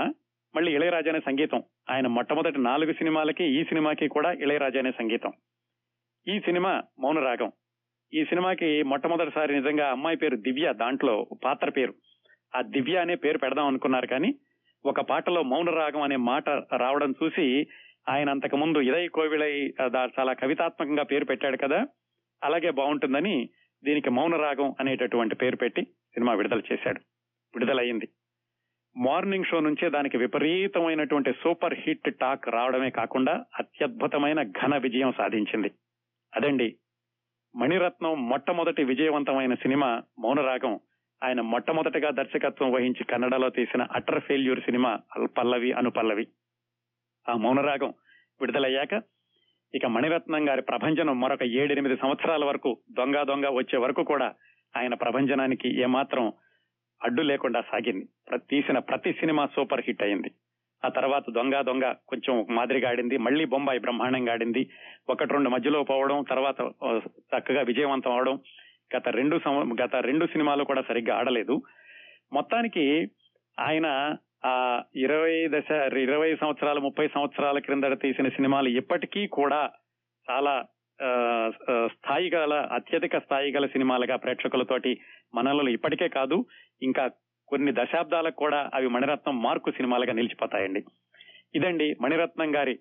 మళ్ళీ 0.57 0.75
ఇళయరాజానే 0.75 1.21
సంగీతం. 1.21 1.63
ఆయన 1.91 2.07
మొట్టమొదటి 2.07 2.59
నాలుగు 2.61 2.93
సినిమాలకి 2.93 3.45
ఈ 3.45 3.65
సినిమాకి 3.65 4.09
కూడా 4.09 4.33
ఇళయరాజానే 4.33 4.91
సంగీతం. 4.91 5.33
ఈ 6.29 6.41
సినిమా 6.41 6.83
మౌనరాగం 7.01 7.53
ఈ 8.15 8.25
సినిమాకి 8.25 8.83
మొట్టమొదటిసారి 8.83 9.55
నిజంగా 9.55 9.91
అమ్మాయి 9.91 10.17
పేరు 10.17 10.37
దివ్య 10.37 10.73
దాంట్లో 10.73 11.27
పాత్ర 11.45 11.71
పేరు. 11.71 11.95
ఆ 12.57 12.61
దివ్య 12.63 12.97
అనే 12.97 13.15
పేరు 13.15 13.39
పెడదాం 13.39 13.67
అనుకున్నారు 13.67 14.07
కానీ 14.07 14.35
ఒక 14.87 15.01
పాటలో 15.01 15.43
మౌనరాగం 15.43 16.03
అనే 16.03 16.17
మాట 16.17 16.49
రావడం 16.51 17.15
చూసి 17.25 17.67
ఆయన 18.09 18.31
అంతకు 18.31 18.57
ముందు 18.57 18.79
ఇదై 18.79 19.09
కోవిలై 19.09 19.75
చాలా 20.19 20.33
కవితాత్మకంగా 20.33 21.03
పేరు 21.03 21.25
పెట్టాడు 21.25 21.57
కదా 21.57 21.87
అలాగే 22.45 22.71
బాగుంటుందని 22.71 23.49
దీనికి 23.85 24.11
మౌనరాగం 24.11 24.75
అనేటటువంటి 24.81 25.35
పేరు 25.35 25.57
పెట్టి 25.57 25.83
సినిమా 25.83 26.35
విడుదల 26.35 26.63
చేశాడు. 26.73 27.01
విడుదలయ్యింది. 27.55 28.09
మార్నింగ్ 28.97 29.45
షో 29.45 29.61
నుంచే 29.61 29.91
దానికి 29.91 30.17
విపరీతమైనటువంటి 30.17 31.33
సూపర్ 31.33 31.75
హిట్ 31.75 32.15
టాక్ 32.21 32.49
రావడమే 32.49 32.91
కాకుండా 32.91 33.45
అత్యద్భుతమైన 33.59 34.43
ఘన 34.43 34.77
విజయం 34.77 35.13
సాధించింది. 35.13 35.71
అదండి 36.35 36.77
మణిరత్నం 37.57 38.29
మొట్టమొదటి 38.29 38.85
విజయవంతమైన 38.85 39.55
సినిమా 39.55 40.03
మౌనరాగం. 40.19 40.81
ఆయన 41.23 41.41
మొట్టమొదటిగా 41.41 42.11
దర్శకత్వం 42.11 42.73
వహించి 42.73 43.05
కన్నడలో 43.05 43.51
తీసిన 43.51 43.83
utter 43.83 44.21
failure 44.21 44.61
cinema 44.61 44.99
Pallavi 45.39 45.73
Anupallavi 45.73 46.27
ఆ 47.29 47.35
మౌనరాగం 47.35 47.95
విడుదలయ్యాక 48.41 48.95
ఇక 49.75 49.87
మణిరత్నం 49.87 50.49
గారి 50.49 50.63
ప్రభంజనం 50.63 51.21
మరొక 51.21 51.43
ఏడెనిమిది 51.43 51.97
సంవత్సరాల 51.97 52.45
వరకు 52.45 52.79
దొంగ 52.93 53.23
దొంగ 53.23 53.47
వచ్చే 53.53 53.79
వరకు 53.79 54.03
కూడా 54.03 54.35
ఆయన 54.77 54.95
ప్రభంజనానికి 54.95 55.81
ఏమాత్రం 55.81 56.33
అడ్డు 57.05 57.23
లేకుండా 57.23 57.61
సాగింది. 57.61 58.05
తీసిన 58.37 58.79
ప్రతి 58.79 59.13
సినిమా 59.13 59.47
సూపర్ 59.47 59.83
హిట్ 59.87 60.03
అయింది. 60.03 60.31
ఆ 60.85 60.89
తర్వాత 60.89 61.25
దొంగ 61.31 61.61
దొంగ 61.61 61.95
కొంచెం 62.09 62.47
మాదిరిగా 62.51 62.89
ఆడింది. 62.89 63.17
మళ్ళీ 63.17 63.45
బొంబాయి 63.45 63.79
బ్రహ్మాండంగా 63.79 64.33
ఆడింది. 64.33 64.71
ఒకటి 65.09 65.33
రెండు 65.33 65.51
మధ్యలో 65.51 65.83
పోవడం 65.83 66.23
తర్వాత 66.23 66.61
చక్కగా 67.19 67.63
విజయవంతం 67.63 68.13
అవడం 68.13 68.39
గత 68.97 69.09
రెండు 69.09 69.41
గత 69.83 69.97
రెండు 69.97 70.27
సినిమాలు 70.27 70.65
కూడా 70.65 70.83
సరిగ్గా 70.83 71.17
ఆడలేదు. 71.17 71.63
మొత్తానికి 72.33 73.11
ఆయన 73.61 74.17
ఆ 74.45 74.83
ఇరవై 74.97 75.49
దశ 75.49 75.71
ఇరవై 75.97 76.37
సంవత్సరాలు 76.37 76.81
ముప్పై 76.81 77.09
సంవత్సరాల 77.09 77.59
క్రిందట 77.59 78.03
తీసిన 78.03 78.29
సినిమాలు 78.29 78.69
ఇప్పటికీ 78.69 79.27
కూడా 79.27 79.71
చాలా 80.31 80.65
స్థాయి 81.87 82.31
గల 82.31 82.55
అత్యధిక 82.55 83.19
స్థాయి 83.19 83.53
గల 83.53 83.67
సినిమాలుగా 83.67 84.17
ప్రేక్షకులతోటి 84.17 85.01
మనలో 85.37 85.69
ఇప్పటికే 85.69 86.09
కాదు 86.09 86.45
ఇంకా 86.83 87.11
కొన్ని 87.49 87.73
దశాబ్దాలకు 87.73 88.37
కూడా 88.37 88.71
అవి 88.75 88.89
మణిరత్నం 88.89 89.43
మార్కు 89.43 89.71
సినిమాలుగా 89.71 90.13
నిలిచిపోతాయండి. 90.13 90.85
ఇదండి 91.55 91.97
మణిరత్నం 92.01 92.57
గారి 92.57 92.79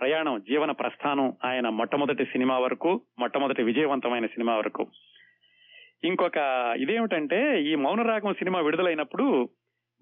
ప్రయాణం 0.00 0.40
జీవన 0.40 0.70
ప్రస్థానం. 0.70 1.32
ఆయన 1.44 1.68
మొట్టమొదటి 1.68 2.24
సినిమా 2.24 2.58
వరకు 2.58 3.00
మొట్టమొదటి 3.18 3.62
విజయవంతమైన 3.62 4.26
సినిమా 4.26 4.56
వరకు. 4.56 4.86
ఇంకొక 6.04 6.38
ఇదేమిటంటే 6.78 7.62
ఈ 7.62 7.74
మౌనరాగం 7.74 8.34
సినిమా 8.34 8.60
విడుదలైనప్పుడు 8.60 9.48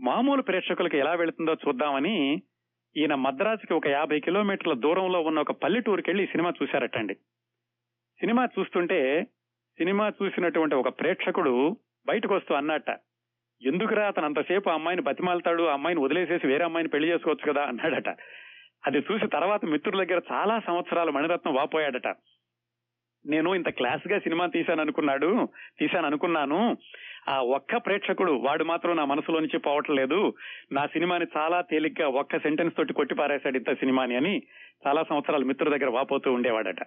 మామూలు 0.00 0.42
ప్రేక్షకులకు 0.42 0.96
ఎలా 0.96 1.14
వెళుతుందో 1.14 1.52
చూద్దామని 1.52 2.42
ఈయన 2.96 3.14
మద్రాసుకి 3.14 3.74
ఒక 3.74 3.86
యాభై 3.86 4.20
కిలోమీటర్ల 4.20 4.72
దూరంలో 4.72 5.20
ఉన్న 5.20 5.40
ఒక 5.40 5.52
పల్లెటూరుకి 5.52 6.10
వెళ్ళి 6.10 6.26
సినిమా 6.26 6.52
చూశారటండి. 6.62 7.14
సినిమా 8.20 8.48
చూస్తుంటే 8.58 9.26
సినిమా 9.78 10.12
చూసినటువంటి 10.22 10.74
ఒక 10.74 10.88
ప్రేక్షకుడు 10.88 11.76
బయటకు 12.06 12.34
వస్తూ 12.34 12.54
అన్నట్ట. 12.54 12.90
ఎందుకురా 13.66 14.06
అతను 14.06 14.24
అంతసేపు 14.24 14.70
ఆ 14.70 14.74
అమ్మాయిని 14.74 15.02
బతిమాలతాడు? 15.02 15.62
ఆ 15.62 15.72
అమ్మాయిని 15.72 16.02
వదిలేసేసి 16.02 16.46
వేరే 16.46 16.64
అమ్మాయిని 16.64 16.88
పెళ్ళి 16.88 17.12
చేసుకోవచ్చు 17.12 17.52
కదా? 17.52 17.62
అన్నాడట. 17.62 18.08
అది 18.86 18.98
చూసి 18.98 19.26
తర్వాత 19.26 19.64
మిత్రుల 19.64 20.04
దగ్గర 20.04 20.20
చాలా 20.32 20.60
సంవత్సరాలు 20.66 21.10
మణిరత్నం 21.10 21.54
వాపోయాడట. 21.54 22.16
నేను 23.26 23.54
ఇంత 23.54 23.68
క్లాస్గా 23.68 24.18
సినిమా 24.18 24.46
తీశాను 24.46 24.80
అనుకున్నాడు 24.80 25.48
తీశాను 25.78 26.06
అనుకున్నాను 26.06 26.76
ఆ 27.28 27.38
ఒక్క 27.38 27.76
ప్రేక్షకుడు 27.76 28.32
వాడు 28.32 28.64
మాత్రం 28.64 28.96
నా 28.96 29.04
మనసులో 29.04 29.40
నుంచి 29.40 29.58
పోవటం 29.58 29.94
లేదు 29.94 30.34
నా 30.72 30.86
సినిమాని 30.86 31.26
చాలా 31.36 31.60
తేలిగ్గా 31.60 32.08
ఒక్క 32.08 32.36
సెంటెన్స్ 32.36 32.76
తోటి 32.76 32.92
కొట్టి 32.92 33.14
పారేశాడు 33.14 33.56
ఇంత 33.56 33.72
సినిమాని 33.72 34.16
అని 34.16 34.42
చాలా 34.86 35.02
సంవత్సరాలు 35.02 35.44
మిత్రుల 35.44 35.76
దగ్గర 35.76 35.90
వాపోతూ 35.90 36.32
ఉండేవాడట. 36.32 36.82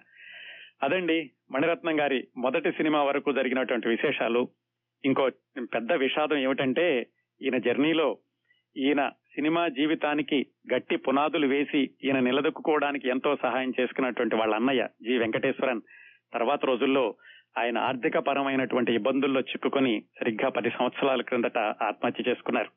అదండి 0.82 1.30
మణిరత్నం 1.50 2.00
గారి 2.00 2.28
మొదటి 2.36 2.72
సినిమా 2.72 3.02
వరకు 3.02 3.32
జరిగినటువంటి 3.32 3.88
విశేషాలు. 3.88 4.48
ఇంకో 5.06 5.30
పెద్ద 5.74 5.92
విషాదం 5.92 6.36
ఏమిటంటే 6.36 7.06
ఈయన 7.42 7.58
జర్నీలో 7.58 8.18
ఈయన 8.76 9.08
సినిమా 9.08 9.68
జీవితానికి 9.68 10.46
గట్టి 10.74 10.96
పునాదులు 10.96 11.46
వేసి 11.46 11.90
ఈయన 12.04 12.18
నిలదొక్కుకోవడానికి 12.18 13.08
ఎంతో 13.08 13.36
సహాయం 13.42 13.72
చేసుకున్నటువంటి 13.80 14.36
వాళ్ళ 14.36 14.54
అన్నయ్య 14.54 14.88
జి. 15.02 15.18
వెంకటేశ్వరన్. 15.18 15.80
తర్వాత 16.32 16.64
రోజుల్లో 16.64 17.14
ఆయన 17.58 17.78
ఆర్థిక 17.78 18.18
పరమైనటువంటి 18.18 18.94
ఇబ్బందుల్లో 18.94 19.40
చిక్కుకొని 19.40 20.02
సరిగ్గా 20.20 20.48
పది 20.48 20.70
సంవత్సరాల 20.70 21.22
క్రిందట 21.22 21.58
ఆత్మహత్య 21.58 22.24
చేసుకున్నారు. 22.28 22.68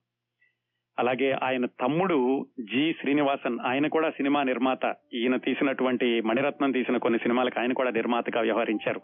అలాగే 0.99 1.31
ఆయన 1.31 1.65
తమ్ముడు 1.65 2.47
జి. 2.59 2.95
శ్రీనివాసన్ 3.01 3.59
ఆయన 3.59 3.87
కూడా 3.87 4.09
సినిమా 4.09 4.43
నిర్మాత. 4.43 4.95
ఈయన 5.13 5.35
తీసినటువంటి 5.35 6.21
మణిరత్నం 6.21 6.71
తీసిన 6.71 6.97
కొన్ని 6.97 7.19
సినిమాలకు 7.19 7.59
ఆయన 7.59 7.73
కూడా 7.73 7.89
నిర్మాతగా 7.89 8.41
వ్యవహరించారు. 8.41 9.01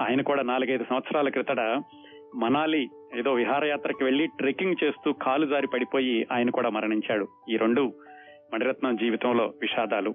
ఆయన 0.00 0.20
కూడా 0.20 0.42
నాలుగైదు 0.42 0.84
సంవత్సరాల 0.84 1.28
క్రితట 1.28 1.60
మనాలి 2.34 2.90
ఏదో 3.18 3.32
విహారయాత్రకి 3.32 4.04
వెళ్ళి 4.04 4.26
ట్రెక్కింగ్ 4.26 4.84
చేస్తూ 4.84 5.12
కాలు 5.12 5.46
జారి 5.46 5.66
పడిపోయి 5.66 6.26
ఆయన 6.32 6.50
కూడా 6.50 6.70
మరణించాడు. 6.70 7.28
ఈ 7.50 7.56
రెండు 7.56 7.92
మణిరత్నం 8.54 8.96
జీవితంలో 8.96 9.44
విషాదాలు. 9.44 10.14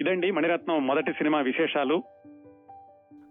ఇదండి 0.00 0.30
మణిరత్నం 0.30 0.86
మొదటి 0.86 1.12
సినిమా 1.12 1.40
విశేషాలు. 1.40 2.02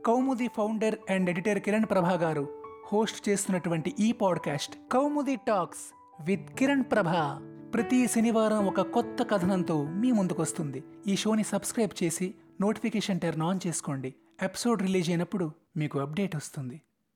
Koumudi 0.06 0.48
founder 0.48 0.96
and 1.10 1.30
editor 1.30 1.60
Kiran 1.60 1.86
Prabha 1.86 2.18
గారు 2.22 2.64
హోస్ట్ 2.94 3.30
చేస్తున్నటువంటి 3.30 3.94
ఈ 4.00 4.12
podcast 4.12 4.76
Koumudi 4.92 5.36
talks 5.36 5.94
with 6.28 6.52
Kiran 6.52 6.84
Prabha. 6.84 7.48
ప్రతి 7.74 8.08
శనివారం 8.08 8.68
ఒక 8.68 8.82
కొత్త 8.82 9.24
కథనంతో 9.32 9.84
మీ 9.84 10.12
ముందుకొస్తుంది 10.12 10.84
ఈ 11.08 11.16
షోని 11.16 11.44
సబ్స్క్రైబ్ 11.44 12.04
చేసి 12.04 12.36
నోటిఫికేషన్ 12.62 13.20
టర్న్ 13.20 13.44
ఆన్ 13.44 13.68
చేసుకోండి. 13.68 14.14
ఎపిసోడ్ 14.44 14.82
రిలీజ్ 14.82 15.10
అయినప్పుడు 15.10 15.52
మీకు 15.78 16.00
అప్డేట్ 16.00 16.36
వస్తుంది. 16.36 16.82